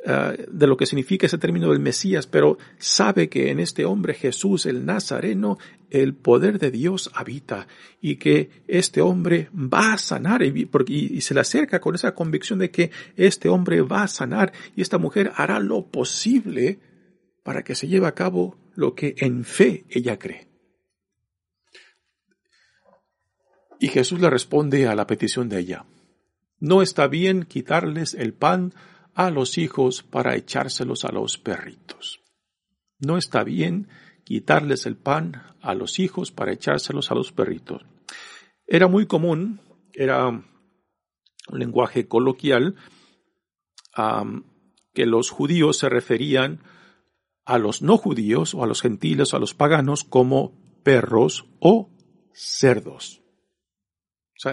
ah, 0.07 0.35
de 0.48 0.66
lo 0.68 0.76
que 0.76 0.87
significa 0.87 1.26
ese 1.26 1.37
término 1.37 1.68
del 1.68 1.81
Mesías, 1.81 2.29
pero 2.29 2.59
sabe 2.79 3.29
que 3.29 3.50
en 3.50 3.59
este 3.59 3.85
hombre 3.85 4.14
Jesús 4.14 4.66
el 4.66 4.87
Nazareno 4.87 5.59
el 5.90 6.14
poder 6.14 6.61
de 6.61 6.70
Dios 6.70 7.11
habita 7.12 7.66
y 8.00 8.16
que 8.16 8.50
este 8.68 9.00
hombre 9.00 9.48
va 9.53 9.94
a 9.94 9.98
sanar 9.98 10.44
y, 10.44 10.68
y 10.88 11.20
se 11.22 11.35
le 11.35 11.40
acerca 11.40 11.81
con 11.81 11.96
esa 11.96 12.14
convicción 12.14 12.61
de 12.61 12.70
que 12.70 12.92
este 13.16 13.48
hombre 13.48 13.83
va 13.83 14.05
a 14.05 14.09
sanar 14.09 14.53
y 14.76 14.83
esta 14.83 14.98
mujer 14.98 15.33
hará 15.35 15.59
lo 15.59 15.87
posible 15.87 16.79
para 17.42 17.64
que 17.64 17.74
se 17.74 17.88
lleve 17.88 18.07
a 18.07 18.14
cabo 18.14 18.57
lo 18.76 18.94
que 18.94 19.16
en 19.18 19.42
fe 19.42 19.87
ella 19.90 20.20
cree. 20.20 20.49
Y 23.82 23.88
Jesús 23.88 24.20
le 24.20 24.28
responde 24.28 24.86
a 24.86 24.94
la 24.94 25.06
petición 25.06 25.48
de 25.48 25.58
ella. 25.58 25.86
No 26.58 26.82
está 26.82 27.06
bien 27.08 27.44
quitarles 27.44 28.12
el 28.12 28.34
pan 28.34 28.74
a 29.14 29.30
los 29.30 29.56
hijos 29.56 30.02
para 30.02 30.36
echárselos 30.36 31.06
a 31.06 31.12
los 31.12 31.38
perritos. 31.38 32.20
No 32.98 33.16
está 33.16 33.42
bien 33.42 33.88
quitarles 34.22 34.84
el 34.84 34.96
pan 34.96 35.42
a 35.62 35.74
los 35.74 35.98
hijos 35.98 36.30
para 36.30 36.52
echárselos 36.52 37.10
a 37.10 37.14
los 37.14 37.32
perritos. 37.32 37.86
Era 38.66 38.86
muy 38.86 39.06
común, 39.06 39.62
era 39.94 40.28
un 40.28 40.44
lenguaje 41.50 42.06
coloquial, 42.06 42.76
que 44.92 45.06
los 45.06 45.30
judíos 45.30 45.78
se 45.78 45.88
referían 45.88 46.62
a 47.46 47.56
los 47.56 47.80
no 47.80 47.96
judíos 47.96 48.54
o 48.54 48.62
a 48.62 48.66
los 48.66 48.82
gentiles 48.82 49.32
o 49.32 49.38
a 49.38 49.40
los 49.40 49.54
paganos 49.54 50.04
como 50.04 50.52
perros 50.82 51.46
o 51.60 51.88
cerdos 52.34 53.19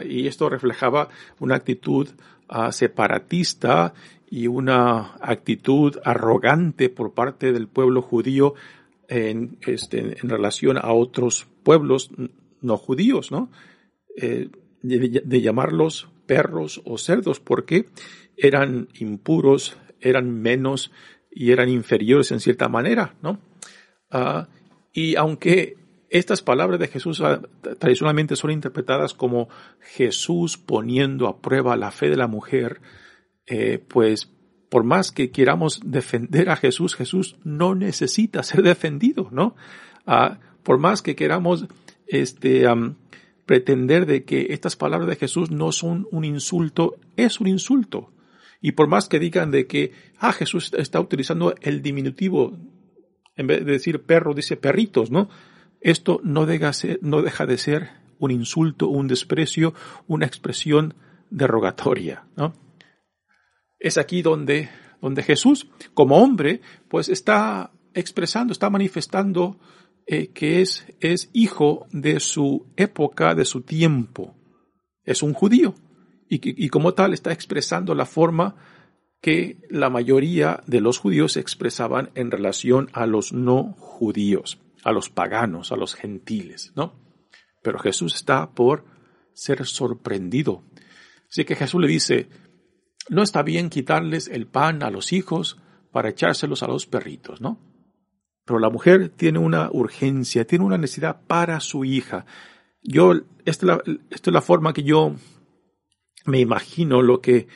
y 0.07 0.27
esto 0.27 0.49
reflejaba 0.49 1.09
una 1.39 1.55
actitud 1.55 2.07
ah, 2.49 2.71
separatista 2.71 3.93
y 4.29 4.47
una 4.47 5.15
actitud 5.21 5.97
arrogante 6.03 6.89
por 6.89 7.13
parte 7.13 7.53
del 7.53 7.67
pueblo 7.67 8.01
judío 8.01 8.53
en, 9.07 9.57
este, 9.65 10.17
en 10.21 10.29
relación 10.29 10.77
a 10.77 10.91
otros 10.91 11.47
pueblos 11.63 12.11
no 12.61 12.77
judíos, 12.77 13.31
¿no? 13.31 13.49
Eh, 14.17 14.49
de, 14.81 15.41
llamarlos 15.41 16.09
perros 16.25 16.81
o 16.85 16.97
cerdos 16.97 17.39
porque 17.39 17.85
eran 18.35 18.89
impuros, 18.99 19.77
eran 20.01 20.41
menos 20.41 20.91
y 21.31 21.51
eran 21.51 21.69
inferiores 21.69 22.31
en 22.31 22.39
cierta 22.39 22.67
manera, 22.67 23.15
¿no? 23.21 23.39
Ah, 24.11 24.47
y 24.93 25.15
aunque 25.15 25.77
estas 26.09 26.41
palabras 26.41 26.79
de 26.79 26.87
Jesús 26.87 27.21
ah, 27.21 27.41
tradicionalmente 27.79 28.35
son 28.35 28.51
interpretadas 28.51 29.13
como 29.13 29.49
Jesús 29.81 30.57
poniendo 30.57 31.27
a 31.27 31.41
prueba 31.41 31.75
la 31.75 31.91
fe 31.91 32.09
de 32.09 32.17
la 32.17 32.27
mujer, 32.27 32.81
eh, 33.45 33.83
pues 33.87 34.31
por 34.69 34.83
más 34.83 35.11
que 35.11 35.31
queramos 35.31 35.79
defender 35.85 36.49
a 36.49 36.55
Jesús, 36.55 36.95
Jesús 36.95 37.37
no 37.43 37.75
necesita 37.75 38.43
ser 38.43 38.63
defendido, 38.63 39.29
¿no? 39.31 39.55
Ah, 40.05 40.39
por 40.63 40.77
más 40.77 41.01
que 41.01 41.15
queramos 41.15 41.67
este, 42.07 42.65
pretender 43.45 44.05
de 44.05 44.23
que 44.23 44.47
estas 44.49 44.75
palabras 44.75 45.07
de 45.09 45.15
Jesús 45.15 45.51
no 45.51 45.71
son 45.71 46.07
un 46.11 46.25
insulto, 46.25 46.95
es 47.15 47.39
un 47.39 47.47
insulto. 47.47 48.11
Y 48.59 48.73
por 48.73 48.87
más 48.87 49.07
que 49.07 49.19
digan 49.19 49.51
de 49.51 49.67
que, 49.67 49.93
ah, 50.17 50.33
Jesús 50.33 50.73
está 50.77 50.99
utilizando 50.99 51.55
el 51.61 51.81
diminutivo, 51.81 52.57
en 53.35 53.47
vez 53.47 53.65
de 53.65 53.71
decir 53.71 54.01
perro, 54.01 54.33
dice 54.33 54.57
perritos, 54.57 55.11
¿no? 55.11 55.29
Esto 55.87 56.19
no 56.21 56.45
deja, 56.45 56.71
no 56.99 57.21
deja 57.21 57.45
de 57.45 57.57
ser 57.57 57.91
un 58.19 58.31
insulto, 58.31 58.89
un 58.89 59.07
desprecio, 59.07 59.73
una 60.05 60.25
expresión 60.25 60.95
derogatoria. 61.29 62.27
Es 63.79 63.97
aquí 63.97 64.21
donde, 64.21 64.69
donde 65.01 65.23
Jesús, 65.23 65.69
como 65.93 66.17
hombre, 66.17 66.59
pues 66.89 67.07
está 67.07 67.71
expresando, 67.93 68.51
está 68.51 68.69
manifestando 68.69 69.61
eh, 70.07 70.27
que 70.33 70.59
es, 70.59 70.85
es 70.99 71.29
hijo 71.31 71.87
de 71.93 72.19
su 72.19 72.65
época, 72.75 73.33
de 73.33 73.45
su 73.45 73.61
tiempo. 73.61 74.35
Es 75.05 75.23
un 75.23 75.33
judío. 75.33 75.73
Y, 76.27 76.65
y 76.65 76.67
como 76.67 76.95
tal 76.95 77.13
está 77.13 77.31
expresando 77.31 77.95
la 77.95 78.05
forma 78.05 78.57
que 79.21 79.65
la 79.69 79.89
mayoría 79.89 80.61
de 80.67 80.81
los 80.81 80.97
judíos 80.97 81.37
expresaban 81.37 82.11
en 82.13 82.29
relación 82.29 82.89
a 82.91 83.05
los 83.05 83.31
no 83.31 83.71
judíos 83.77 84.59
a 84.83 84.91
los 84.91 85.09
paganos, 85.09 85.71
a 85.71 85.75
los 85.75 85.95
gentiles, 85.95 86.71
¿no? 86.75 86.99
Pero 87.61 87.79
Jesús 87.79 88.15
está 88.15 88.51
por 88.51 88.85
ser 89.33 89.65
sorprendido. 89.65 90.63
Así 91.29 91.45
que 91.45 91.55
Jesús 91.55 91.81
le 91.81 91.87
dice, 91.87 92.29
no 93.09 93.23
está 93.23 93.43
bien 93.43 93.69
quitarles 93.69 94.27
el 94.27 94.47
pan 94.47 94.83
a 94.83 94.89
los 94.89 95.13
hijos 95.13 95.57
para 95.91 96.09
echárselos 96.09 96.63
a 96.63 96.67
los 96.67 96.85
perritos, 96.85 97.41
¿no? 97.41 97.59
Pero 98.45 98.59
la 98.59 98.69
mujer 98.69 99.09
tiene 99.09 99.39
una 99.39 99.69
urgencia, 99.71 100.45
tiene 100.45 100.63
una 100.63 100.77
necesidad 100.77 101.21
para 101.27 101.59
su 101.59 101.83
hija. 101.83 102.25
Yo, 102.81 103.13
esta 103.45 103.81
es 104.09 104.27
la, 104.27 104.41
forma 104.41 104.73
que 104.73 104.83
yo 104.83 105.15
me 106.25 106.39
imagino 106.39 107.01
lo 107.01 107.19
que, 107.19 107.47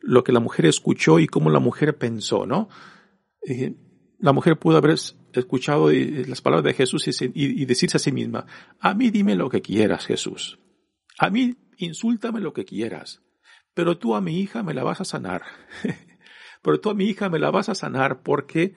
lo 0.00 0.24
que 0.24 0.32
la 0.32 0.40
mujer 0.40 0.66
escuchó 0.66 1.20
y 1.20 1.28
cómo 1.28 1.50
la 1.50 1.60
mujer 1.60 1.96
pensó, 1.96 2.46
¿no? 2.46 2.68
Eh, 3.46 3.74
la 4.18 4.32
mujer 4.32 4.58
pudo 4.58 4.78
haber 4.78 4.96
escuchado 5.32 5.90
las 5.90 6.40
palabras 6.40 6.64
de 6.64 6.74
Jesús 6.74 7.06
y, 7.08 7.64
decirse 7.64 7.96
a 7.96 8.00
sí 8.00 8.12
misma, 8.12 8.46
a 8.80 8.94
mí 8.94 9.10
dime 9.10 9.34
lo 9.34 9.48
que 9.48 9.62
quieras, 9.62 10.06
Jesús. 10.06 10.58
A 11.18 11.30
mí 11.30 11.56
insúltame 11.76 12.40
lo 12.40 12.52
que 12.52 12.64
quieras. 12.64 13.22
Pero 13.74 13.98
tú 13.98 14.14
a 14.14 14.20
mi 14.20 14.40
hija 14.40 14.62
me 14.62 14.74
la 14.74 14.82
vas 14.82 15.00
a 15.00 15.04
sanar. 15.04 15.42
pero 16.62 16.80
tú 16.80 16.90
a 16.90 16.94
mi 16.94 17.04
hija 17.06 17.28
me 17.28 17.38
la 17.38 17.50
vas 17.50 17.68
a 17.68 17.74
sanar 17.74 18.22
porque 18.22 18.74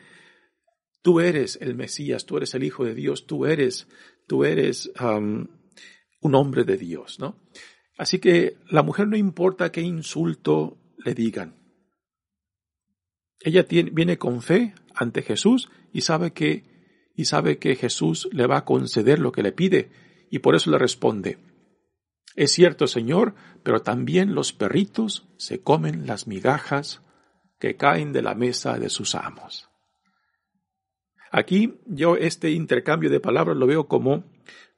tú 1.02 1.20
eres 1.20 1.58
el 1.62 1.76
Mesías, 1.76 2.26
tú 2.26 2.38
eres 2.38 2.54
el 2.54 2.64
Hijo 2.64 2.86
de 2.86 2.96
Dios, 2.96 3.28
tú 3.28 3.46
eres, 3.46 3.88
tú 4.28 4.46
eres 4.46 4.92
un 5.00 6.36
hombre 6.36 6.64
de 6.64 6.78
Dios, 6.78 7.20
¿no? 7.20 7.38
Así 7.98 8.20
que 8.20 8.58
la 8.70 8.82
mujer 8.82 9.08
no 9.08 9.18
importa 9.18 9.72
qué 9.72 9.82
insulto 9.82 10.78
le 10.98 11.14
digan. 11.14 11.56
Ella 13.40 13.66
viene 13.70 14.18
con 14.18 14.42
fe 14.42 14.74
ante 14.96 15.22
Jesús 15.22 15.70
y 15.94 16.02
sabe 16.02 16.34
que 16.34 16.64
y 17.16 17.26
sabe 17.26 17.60
que 17.60 17.76
Jesús 17.76 18.28
le 18.32 18.48
va 18.48 18.58
a 18.58 18.66
conceder 18.66 19.20
lo 19.20 19.32
que 19.32 19.44
le 19.44 19.52
pide 19.52 19.92
y 20.32 20.40
por 20.40 20.56
eso 20.56 20.72
le 20.72 20.80
responde 20.80 21.38
Es 22.36 22.52
cierto, 22.52 22.88
Señor, 22.88 23.36
pero 23.62 23.84
también 23.84 24.34
los 24.34 24.52
perritos 24.52 25.30
se 25.38 25.62
comen 25.62 26.08
las 26.08 26.26
migajas 26.28 27.02
que 27.60 27.78
caen 27.78 28.12
de 28.12 28.24
la 28.24 28.34
mesa 28.34 28.80
de 28.80 28.90
sus 28.90 29.14
amos. 29.14 29.70
Aquí 31.32 31.80
yo 31.86 32.16
este 32.16 32.52
intercambio 32.52 33.10
de 33.10 33.20
palabras 33.20 33.56
lo 33.56 33.68
veo 33.68 33.88
como 33.88 34.24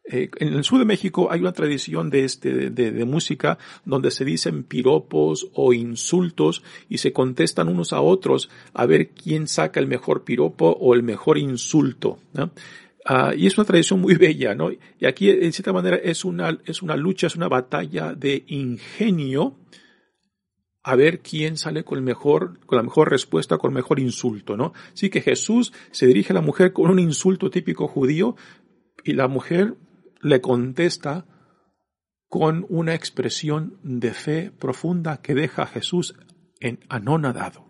eh, 0.08 0.30
en 0.38 0.54
el 0.54 0.63
sur 0.63 0.78
de 0.78 0.86
México 0.86 1.32
hay 1.32 1.41
una 1.41 1.52
tradición 1.52 2.12
de, 2.12 2.26
este, 2.26 2.70
de, 2.70 3.06
música 3.06 3.58
donde 3.86 4.12
se 4.12 4.24
dicen 4.24 4.63
piropos 4.63 5.48
o 5.54 5.74
insultos 5.74 6.62
y 6.89 7.00
se 7.00 7.12
contestan 7.12 7.70
unos 7.70 7.91
a 7.91 8.02
otros 8.02 8.50
a 8.74 8.86
ver 8.86 9.10
quién 9.10 9.48
saca 9.48 9.80
el 9.80 9.88
mejor 9.88 10.24
piropo 10.24 10.78
o 10.80 10.94
el 10.94 11.02
mejor 11.02 11.39
insulto. 11.39 12.20
Ah, 13.04 13.34
y 13.36 13.48
es 13.48 13.58
una 13.58 13.65
tradición 13.65 14.00
muy 14.00 14.15
bella, 14.18 14.54
¿no? 14.54 14.72
Y 14.72 15.06
aquí, 15.08 15.30
en 15.30 15.52
cierta 15.52 15.74
manera, 15.74 15.98
es 15.98 16.24
una, 16.24 16.58
es 16.65 16.84
una 16.84 16.96
lucha, 16.96 17.28
es 17.28 17.36
una 17.36 17.48
batalla 17.48 18.13
de 18.13 18.44
ingenio 18.48 19.58
a 20.84 20.96
ver 20.96 21.22
quién 21.22 21.58
sale 21.58 21.84
con 21.84 21.98
el 21.98 22.04
mejor, 22.04 22.60
con 22.68 22.78
la 22.78 22.84
mejor 22.84 23.10
respuesta, 23.10 23.58
con 23.58 23.72
el 23.72 23.76
mejor 23.76 24.00
insulto, 24.00 24.56
¿no? 24.56 24.74
Así 24.94 25.10
que 25.10 25.22
Jesús 25.22 25.74
se 25.89 26.06
dirige 26.06 26.32
a 26.32 26.36
la 26.36 26.41
mujer 26.41 26.74
con 26.74 26.91
un 26.91 27.00
insulto 27.00 27.50
típico 27.50 27.88
judío 27.88 28.36
y 29.04 29.13
la 29.13 29.28
mujer 29.28 29.76
le 30.25 30.41
contesta 30.41 31.27
con 32.27 32.65
una 32.67 32.95
expresión 32.95 33.77
de 33.83 34.11
fe 34.11 34.49
profunda 34.49 35.21
que 35.21 35.35
deja 35.35 35.61
a 35.61 35.67
Jesús 35.67 36.15
en 36.59 36.79
anonadado. 36.89 37.69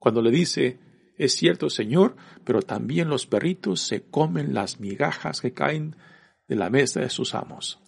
Cuando 0.00 0.22
le 0.22 0.32
dice, 0.32 0.80
es 1.16 1.36
cierto 1.36 1.70
Señor, 1.70 2.16
pero 2.44 2.62
también 2.62 3.08
los 3.08 3.26
perritos 3.26 3.80
se 3.80 4.02
comen 4.02 4.54
las 4.54 4.80
migajas 4.80 5.40
que 5.40 5.52
caen 5.52 5.94
de 6.48 6.56
la 6.56 6.68
mesa 6.68 6.98
de 6.98 7.10
sus 7.10 7.36
amos. 7.36 7.78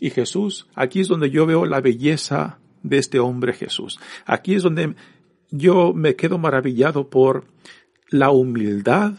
Y 0.00 0.08
Jesús, 0.08 0.66
aquí 0.74 1.00
es 1.00 1.08
donde 1.08 1.30
yo 1.30 1.44
veo 1.44 1.66
la 1.66 1.82
belleza 1.82 2.58
de 2.82 2.96
este 2.96 3.18
hombre 3.18 3.52
Jesús. 3.52 4.00
Aquí 4.24 4.54
es 4.54 4.62
donde 4.62 4.94
yo 5.50 5.92
me 5.92 6.16
quedo 6.16 6.38
maravillado 6.38 7.10
por 7.10 7.44
la 8.08 8.30
humildad 8.30 9.12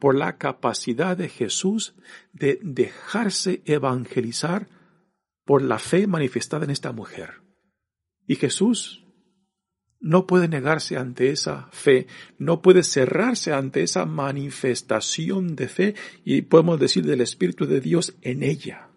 por 0.00 0.16
la 0.16 0.38
capacidad 0.38 1.16
de 1.16 1.28
Jesús 1.28 1.94
de 2.32 2.58
dejarse 2.62 3.62
evangelizar 3.66 4.68
por 5.44 5.62
la 5.62 5.78
fe 5.78 6.06
manifestada 6.06 6.64
en 6.64 6.70
esta 6.70 6.90
mujer. 6.90 7.42
Y 8.26 8.36
Jesús 8.36 9.04
no 10.00 10.26
puede 10.26 10.48
negarse 10.48 10.96
ante 10.96 11.30
esa 11.30 11.68
fe, 11.72 12.06
no 12.38 12.62
puede 12.62 12.82
cerrarse 12.82 13.52
ante 13.52 13.82
esa 13.82 14.06
manifestación 14.06 15.54
de 15.54 15.68
fe 15.68 15.94
y 16.24 16.42
podemos 16.42 16.80
decir 16.80 17.04
del 17.04 17.20
Espíritu 17.20 17.66
de 17.66 17.80
Dios 17.80 18.16
en 18.22 18.42
ella. 18.42 18.88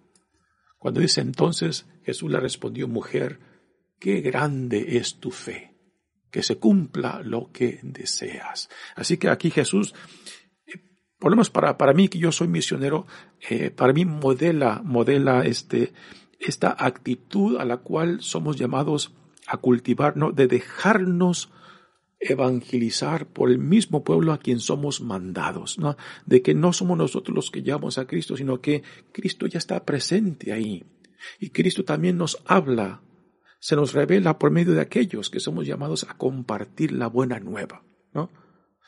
Cuando 0.77 1.01
dice 1.01 1.21
entonces, 1.21 1.85
Jesús 2.05 2.31
le 2.31 2.39
respondió, 2.39 2.87
mujer, 2.87 3.39
qué 3.99 4.21
grande 4.21 4.97
es 4.97 5.19
tu 5.19 5.31
fe, 5.31 5.75
que 6.31 6.43
se 6.43 6.57
cumpla 6.57 7.21
lo 7.23 7.51
que 7.51 7.79
deseas. 7.83 8.69
Así 8.95 9.17
que 9.17 9.29
aquí 9.29 9.49
Jesús, 9.49 9.93
por 11.23 11.31
lo 11.31 11.37
menos 11.37 11.49
para, 11.49 11.77
para 11.77 11.93
mí 11.93 12.09
que 12.09 12.19
yo 12.19 12.33
soy 12.33 12.49
misionero, 12.49 13.07
eh, 13.49 13.71
para 13.71 13.93
mí 13.93 14.03
modela, 14.03 14.81
modela 14.83 15.45
este, 15.45 15.93
esta 16.37 16.75
actitud 16.77 17.55
a 17.61 17.63
la 17.63 17.77
cual 17.77 18.19
somos 18.19 18.57
llamados 18.57 19.15
a 19.47 19.55
cultivar, 19.55 20.17
¿no? 20.17 20.33
de 20.33 20.47
dejarnos 20.47 21.49
evangelizar 22.19 23.25
por 23.25 23.49
el 23.49 23.57
mismo 23.57 24.03
pueblo 24.03 24.33
a 24.33 24.37
quien 24.37 24.59
somos 24.59 24.99
mandados, 24.99 25.79
¿no? 25.79 25.95
De 26.25 26.41
que 26.41 26.53
no 26.53 26.73
somos 26.73 26.97
nosotros 26.97 27.33
los 27.33 27.51
que 27.51 27.63
llevamos 27.63 27.97
a 27.97 28.05
Cristo, 28.05 28.35
sino 28.35 28.59
que 28.59 28.83
Cristo 29.13 29.47
ya 29.47 29.59
está 29.59 29.85
presente 29.85 30.51
ahí. 30.51 30.83
Y 31.39 31.51
Cristo 31.51 31.85
también 31.85 32.17
nos 32.17 32.43
habla, 32.45 33.01
se 33.61 33.77
nos 33.77 33.93
revela 33.93 34.37
por 34.37 34.51
medio 34.51 34.73
de 34.73 34.81
aquellos 34.81 35.29
que 35.29 35.39
somos 35.39 35.65
llamados 35.65 36.03
a 36.03 36.17
compartir 36.17 36.91
la 36.91 37.07
buena 37.07 37.39
nueva, 37.39 37.81
¿no? 38.13 38.29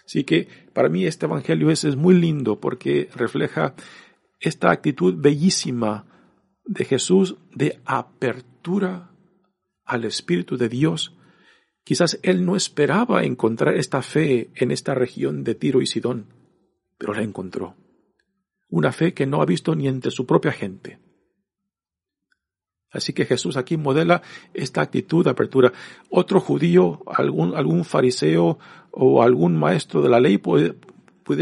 Así 0.05 0.23
que 0.23 0.47
para 0.73 0.89
mí 0.89 1.05
este 1.05 1.25
evangelio 1.25 1.71
es, 1.71 1.83
es 1.83 1.95
muy 1.95 2.15
lindo 2.15 2.59
porque 2.59 3.09
refleja 3.15 3.75
esta 4.39 4.71
actitud 4.71 5.15
bellísima 5.17 6.05
de 6.65 6.85
Jesús 6.85 7.37
de 7.53 7.79
apertura 7.85 9.11
al 9.85 10.05
Espíritu 10.05 10.57
de 10.57 10.69
Dios 10.69 11.15
Quizás 11.85 12.19
él 12.23 12.45
no 12.45 12.55
esperaba 12.55 13.23
encontrar 13.23 13.75
esta 13.75 14.01
fe 14.01 14.49
en 14.55 14.71
esta 14.71 14.95
región 14.95 15.43
de 15.43 15.53
Tiro 15.53 15.83
y 15.83 15.85
Sidón, 15.85 16.33
pero 16.97 17.13
la 17.13 17.21
encontró. 17.21 17.75
Una 18.69 18.91
fe 18.91 19.13
que 19.13 19.27
no 19.27 19.39
ha 19.39 19.45
visto 19.45 19.75
ni 19.75 19.87
entre 19.87 20.09
su 20.09 20.25
propia 20.25 20.51
gente. 20.51 20.97
Así 22.95 23.13
que 23.13 23.25
Jesús 23.25 23.57
aquí 23.57 23.77
modela 23.77 24.21
esta 24.53 24.81
actitud 24.81 25.23
de 25.23 25.31
apertura. 25.31 25.73
Otro 26.09 26.39
judío, 26.39 27.01
algún, 27.07 27.85
fariseo 27.85 28.57
o 28.91 29.21
algún 29.21 29.57
maestro 29.57 30.01
de 30.01 30.09
la 30.09 30.19
ley 30.19 30.37
puede, 30.37 30.75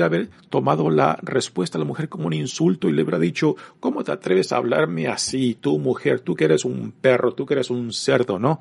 haber 0.02 0.30
tomado 0.50 0.90
la 0.90 1.18
respuesta 1.22 1.78
a 1.78 1.80
la 1.80 1.86
mujer 1.86 2.10
como 2.10 2.28
un 2.28 2.34
insulto 2.34 2.90
y 2.90 2.94
le 2.94 3.02
habrá 3.02 3.20
dicho, 3.20 3.56
¿cómo 3.80 4.04
te 4.04 4.12
atreves 4.12 4.52
a 4.52 4.58
hablarme 4.58 5.08
así, 5.08 5.56
tú 5.56 5.78
mujer, 5.78 6.22
tú 6.22 6.36
que 6.36 6.46
eres 6.46 6.66
un 6.66 6.92
perro, 6.92 7.34
tú 7.34 7.46
que 7.46 7.54
eres 7.54 7.70
un 7.70 7.94
cerdo, 7.94 8.40
no? 8.40 8.60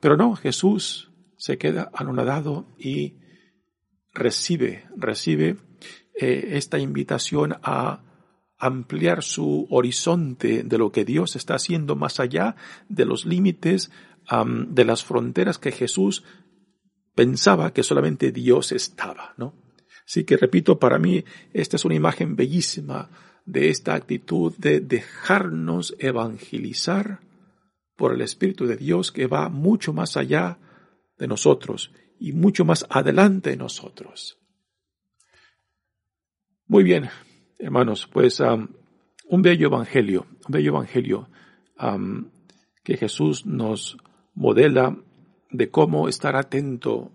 Pero 0.00 0.16
no, 0.16 0.34
Jesús 0.36 1.10
se 1.36 1.58
queda 1.58 1.90
anonadado 1.92 2.66
y 2.78 3.14
recibe, 4.14 4.84
recibe 4.96 5.56
eh, 6.18 6.50
esta 6.52 6.78
invitación 6.78 7.56
a 7.62 8.00
ampliar 8.60 9.22
su 9.22 9.66
horizonte 9.70 10.62
de 10.62 10.78
lo 10.78 10.92
que 10.92 11.04
Dios 11.04 11.34
está 11.34 11.54
haciendo 11.54 11.96
más 11.96 12.20
allá 12.20 12.56
de 12.88 13.04
los 13.06 13.24
límites 13.24 13.90
de 14.68 14.84
las 14.84 15.02
fronteras 15.02 15.58
que 15.58 15.72
Jesús 15.72 16.22
pensaba 17.14 17.72
que 17.72 17.82
solamente 17.82 18.30
Dios 18.30 18.70
estaba, 18.70 19.34
¿no? 19.36 19.54
Así 20.06 20.24
que 20.24 20.36
repito, 20.36 20.78
para 20.78 20.98
mí 20.98 21.24
esta 21.52 21.76
es 21.76 21.84
una 21.84 21.94
imagen 21.94 22.36
bellísima 22.36 23.10
de 23.44 23.70
esta 23.70 23.94
actitud 23.94 24.54
de 24.58 24.80
dejarnos 24.80 25.96
evangelizar 25.98 27.20
por 27.96 28.14
el 28.14 28.20
Espíritu 28.20 28.66
de 28.66 28.76
Dios 28.76 29.12
que 29.12 29.26
va 29.26 29.48
mucho 29.48 29.92
más 29.92 30.16
allá 30.16 30.58
de 31.18 31.26
nosotros 31.26 31.92
y 32.18 32.32
mucho 32.32 32.64
más 32.64 32.86
adelante 32.88 33.50
de 33.50 33.56
nosotros. 33.56 34.38
Muy 36.66 36.84
bien, 36.84 37.08
hermanos, 37.60 38.08
pues 38.12 38.40
um, 38.40 38.68
un 39.28 39.42
bello 39.42 39.68
evangelio, 39.68 40.26
un 40.46 40.52
bello 40.52 40.70
evangelio 40.70 41.28
um, 41.80 42.30
que 42.82 42.96
Jesús 42.96 43.46
nos 43.46 43.96
modela 44.34 44.96
de 45.50 45.70
cómo 45.70 46.08
estar 46.08 46.36
atento 46.36 47.12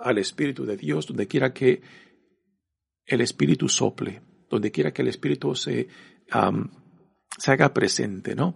al 0.00 0.18
Espíritu 0.18 0.64
de 0.64 0.76
Dios 0.76 1.06
donde 1.06 1.26
quiera 1.26 1.52
que 1.52 1.82
el 3.04 3.20
Espíritu 3.20 3.68
sople, 3.68 4.22
donde 4.48 4.70
quiera 4.70 4.92
que 4.92 5.02
el 5.02 5.08
Espíritu 5.08 5.54
se, 5.54 5.88
um, 6.34 6.68
se 7.36 7.52
haga 7.52 7.72
presente, 7.72 8.34
¿no? 8.34 8.54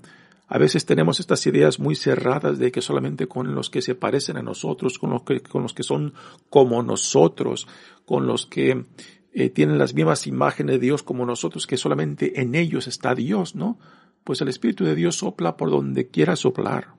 A 0.53 0.59
veces 0.59 0.85
tenemos 0.85 1.21
estas 1.21 1.47
ideas 1.47 1.79
muy 1.79 1.95
cerradas 1.95 2.59
de 2.59 2.73
que 2.73 2.83
solamente 2.83 3.29
con 3.29 3.55
los 3.55 3.71
que 3.71 3.83
se 3.83 3.95
parecen 3.95 4.37
a 4.37 4.43
nosotros, 4.43 4.99
con 4.99 5.11
los 5.11 5.23
que, 5.23 5.41
con 5.41 5.63
los 5.63 5.73
que 5.73 5.85
son 5.85 6.13
como 6.49 6.83
nosotros, 6.83 7.69
con 8.05 8.27
los 8.27 8.47
que 8.47 8.85
eh, 9.33 9.51
tienen 9.51 9.79
las 9.79 9.95
mismas 9.95 10.27
imágenes 10.27 10.77
de 10.77 10.81
Dios 10.81 11.03
como 11.03 11.27
nosotros, 11.27 11.67
que 11.67 11.77
solamente 11.77 12.41
en 12.41 12.55
ellos 12.55 12.87
está 12.87 13.15
Dios, 13.15 13.55
¿no? 13.55 13.79
Pues 14.25 14.41
el 14.41 14.49
Espíritu 14.49 14.85
de 14.85 14.95
Dios 14.95 15.17
sopla 15.17 15.57
por 15.57 15.71
donde 15.71 16.09
quiera 16.09 16.37
soplar 16.37 16.95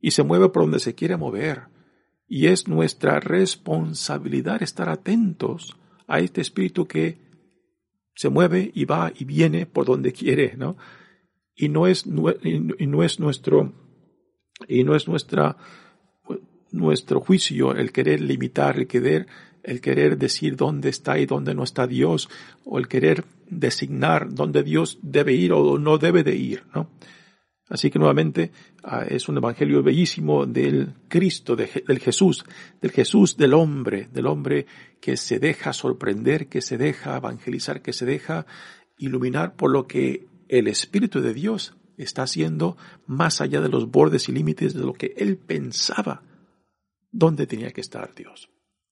y 0.00 0.12
se 0.12 0.22
mueve 0.22 0.48
por 0.48 0.62
donde 0.62 0.80
se 0.80 0.94
quiere 0.94 1.16
mover. 1.16 1.68
Y 2.26 2.46
es 2.46 2.68
nuestra 2.68 3.20
responsabilidad 3.20 4.62
estar 4.62 4.88
atentos 4.88 5.76
a 6.06 6.20
este 6.20 6.40
Espíritu 6.40 6.86
que 6.86 7.18
se 8.14 8.28
mueve 8.28 8.70
y 8.74 8.84
va 8.84 9.12
y 9.16 9.24
viene 9.24 9.66
por 9.66 9.86
donde 9.86 10.12
quiere, 10.12 10.56
¿no? 10.56 10.76
y 11.60 11.68
no 11.68 11.86
es, 11.86 12.06
y 12.06 12.86
no 12.86 13.02
es 13.02 13.20
nuestro, 13.20 13.74
y 14.66 14.82
no 14.82 14.96
es 14.96 15.06
nuestra, 15.06 15.58
nuestro 16.70 17.20
juicio 17.20 17.74
el 17.74 17.92
querer 17.92 18.22
limitar, 18.22 18.78
el 18.78 18.86
querer, 18.86 19.26
el 19.62 19.80
querer 19.80 20.18
decir 20.18 20.56
dónde 20.56 20.88
está 20.88 21.18
y 21.18 21.26
dónde 21.26 21.54
no 21.54 21.64
está 21.64 21.86
Dios, 21.86 22.28
o 22.64 22.78
el 22.78 22.88
querer 22.88 23.24
designar 23.48 24.32
dónde 24.32 24.62
Dios 24.62 24.98
debe 25.02 25.32
ir 25.32 25.52
o 25.52 25.78
no 25.78 25.98
debe 25.98 26.22
de 26.22 26.36
ir, 26.36 26.64
¿no? 26.74 26.90
Así 27.70 27.88
que 27.88 28.00
nuevamente 28.00 28.50
ah, 28.82 29.04
es 29.08 29.28
un 29.28 29.36
evangelio 29.36 29.80
bellísimo 29.82 30.44
del 30.44 30.92
Cristo, 31.08 31.54
del 31.54 32.00
Jesús, 32.00 32.44
del 32.82 32.90
Jesús 32.90 33.36
del 33.36 33.54
hombre, 33.54 34.08
del 34.12 34.26
hombre 34.26 34.66
que 35.00 35.16
se 35.16 35.38
deja 35.38 35.72
sorprender, 35.72 36.48
que 36.48 36.62
se 36.62 36.76
deja 36.76 37.16
evangelizar, 37.16 37.80
que 37.80 37.92
se 37.92 38.06
deja 38.06 38.44
iluminar 38.98 39.54
por 39.54 39.70
lo 39.70 39.86
que 39.86 40.26
el 40.48 40.66
Espíritu 40.66 41.20
de 41.20 41.32
Dios 41.32 41.76
está 41.96 42.24
haciendo 42.24 42.76
más 43.06 43.40
allá 43.40 43.60
de 43.60 43.68
los 43.68 43.88
bordes 43.88 44.28
y 44.28 44.32
límites 44.32 44.74
de 44.74 44.80
lo 44.80 44.92
que 44.92 45.14
él 45.16 45.36
pensaba 45.36 46.22
dónde 47.12 47.46
tenía 47.46 47.70
que 47.70 47.80
estar 47.80 48.14
Dios. 48.16 48.50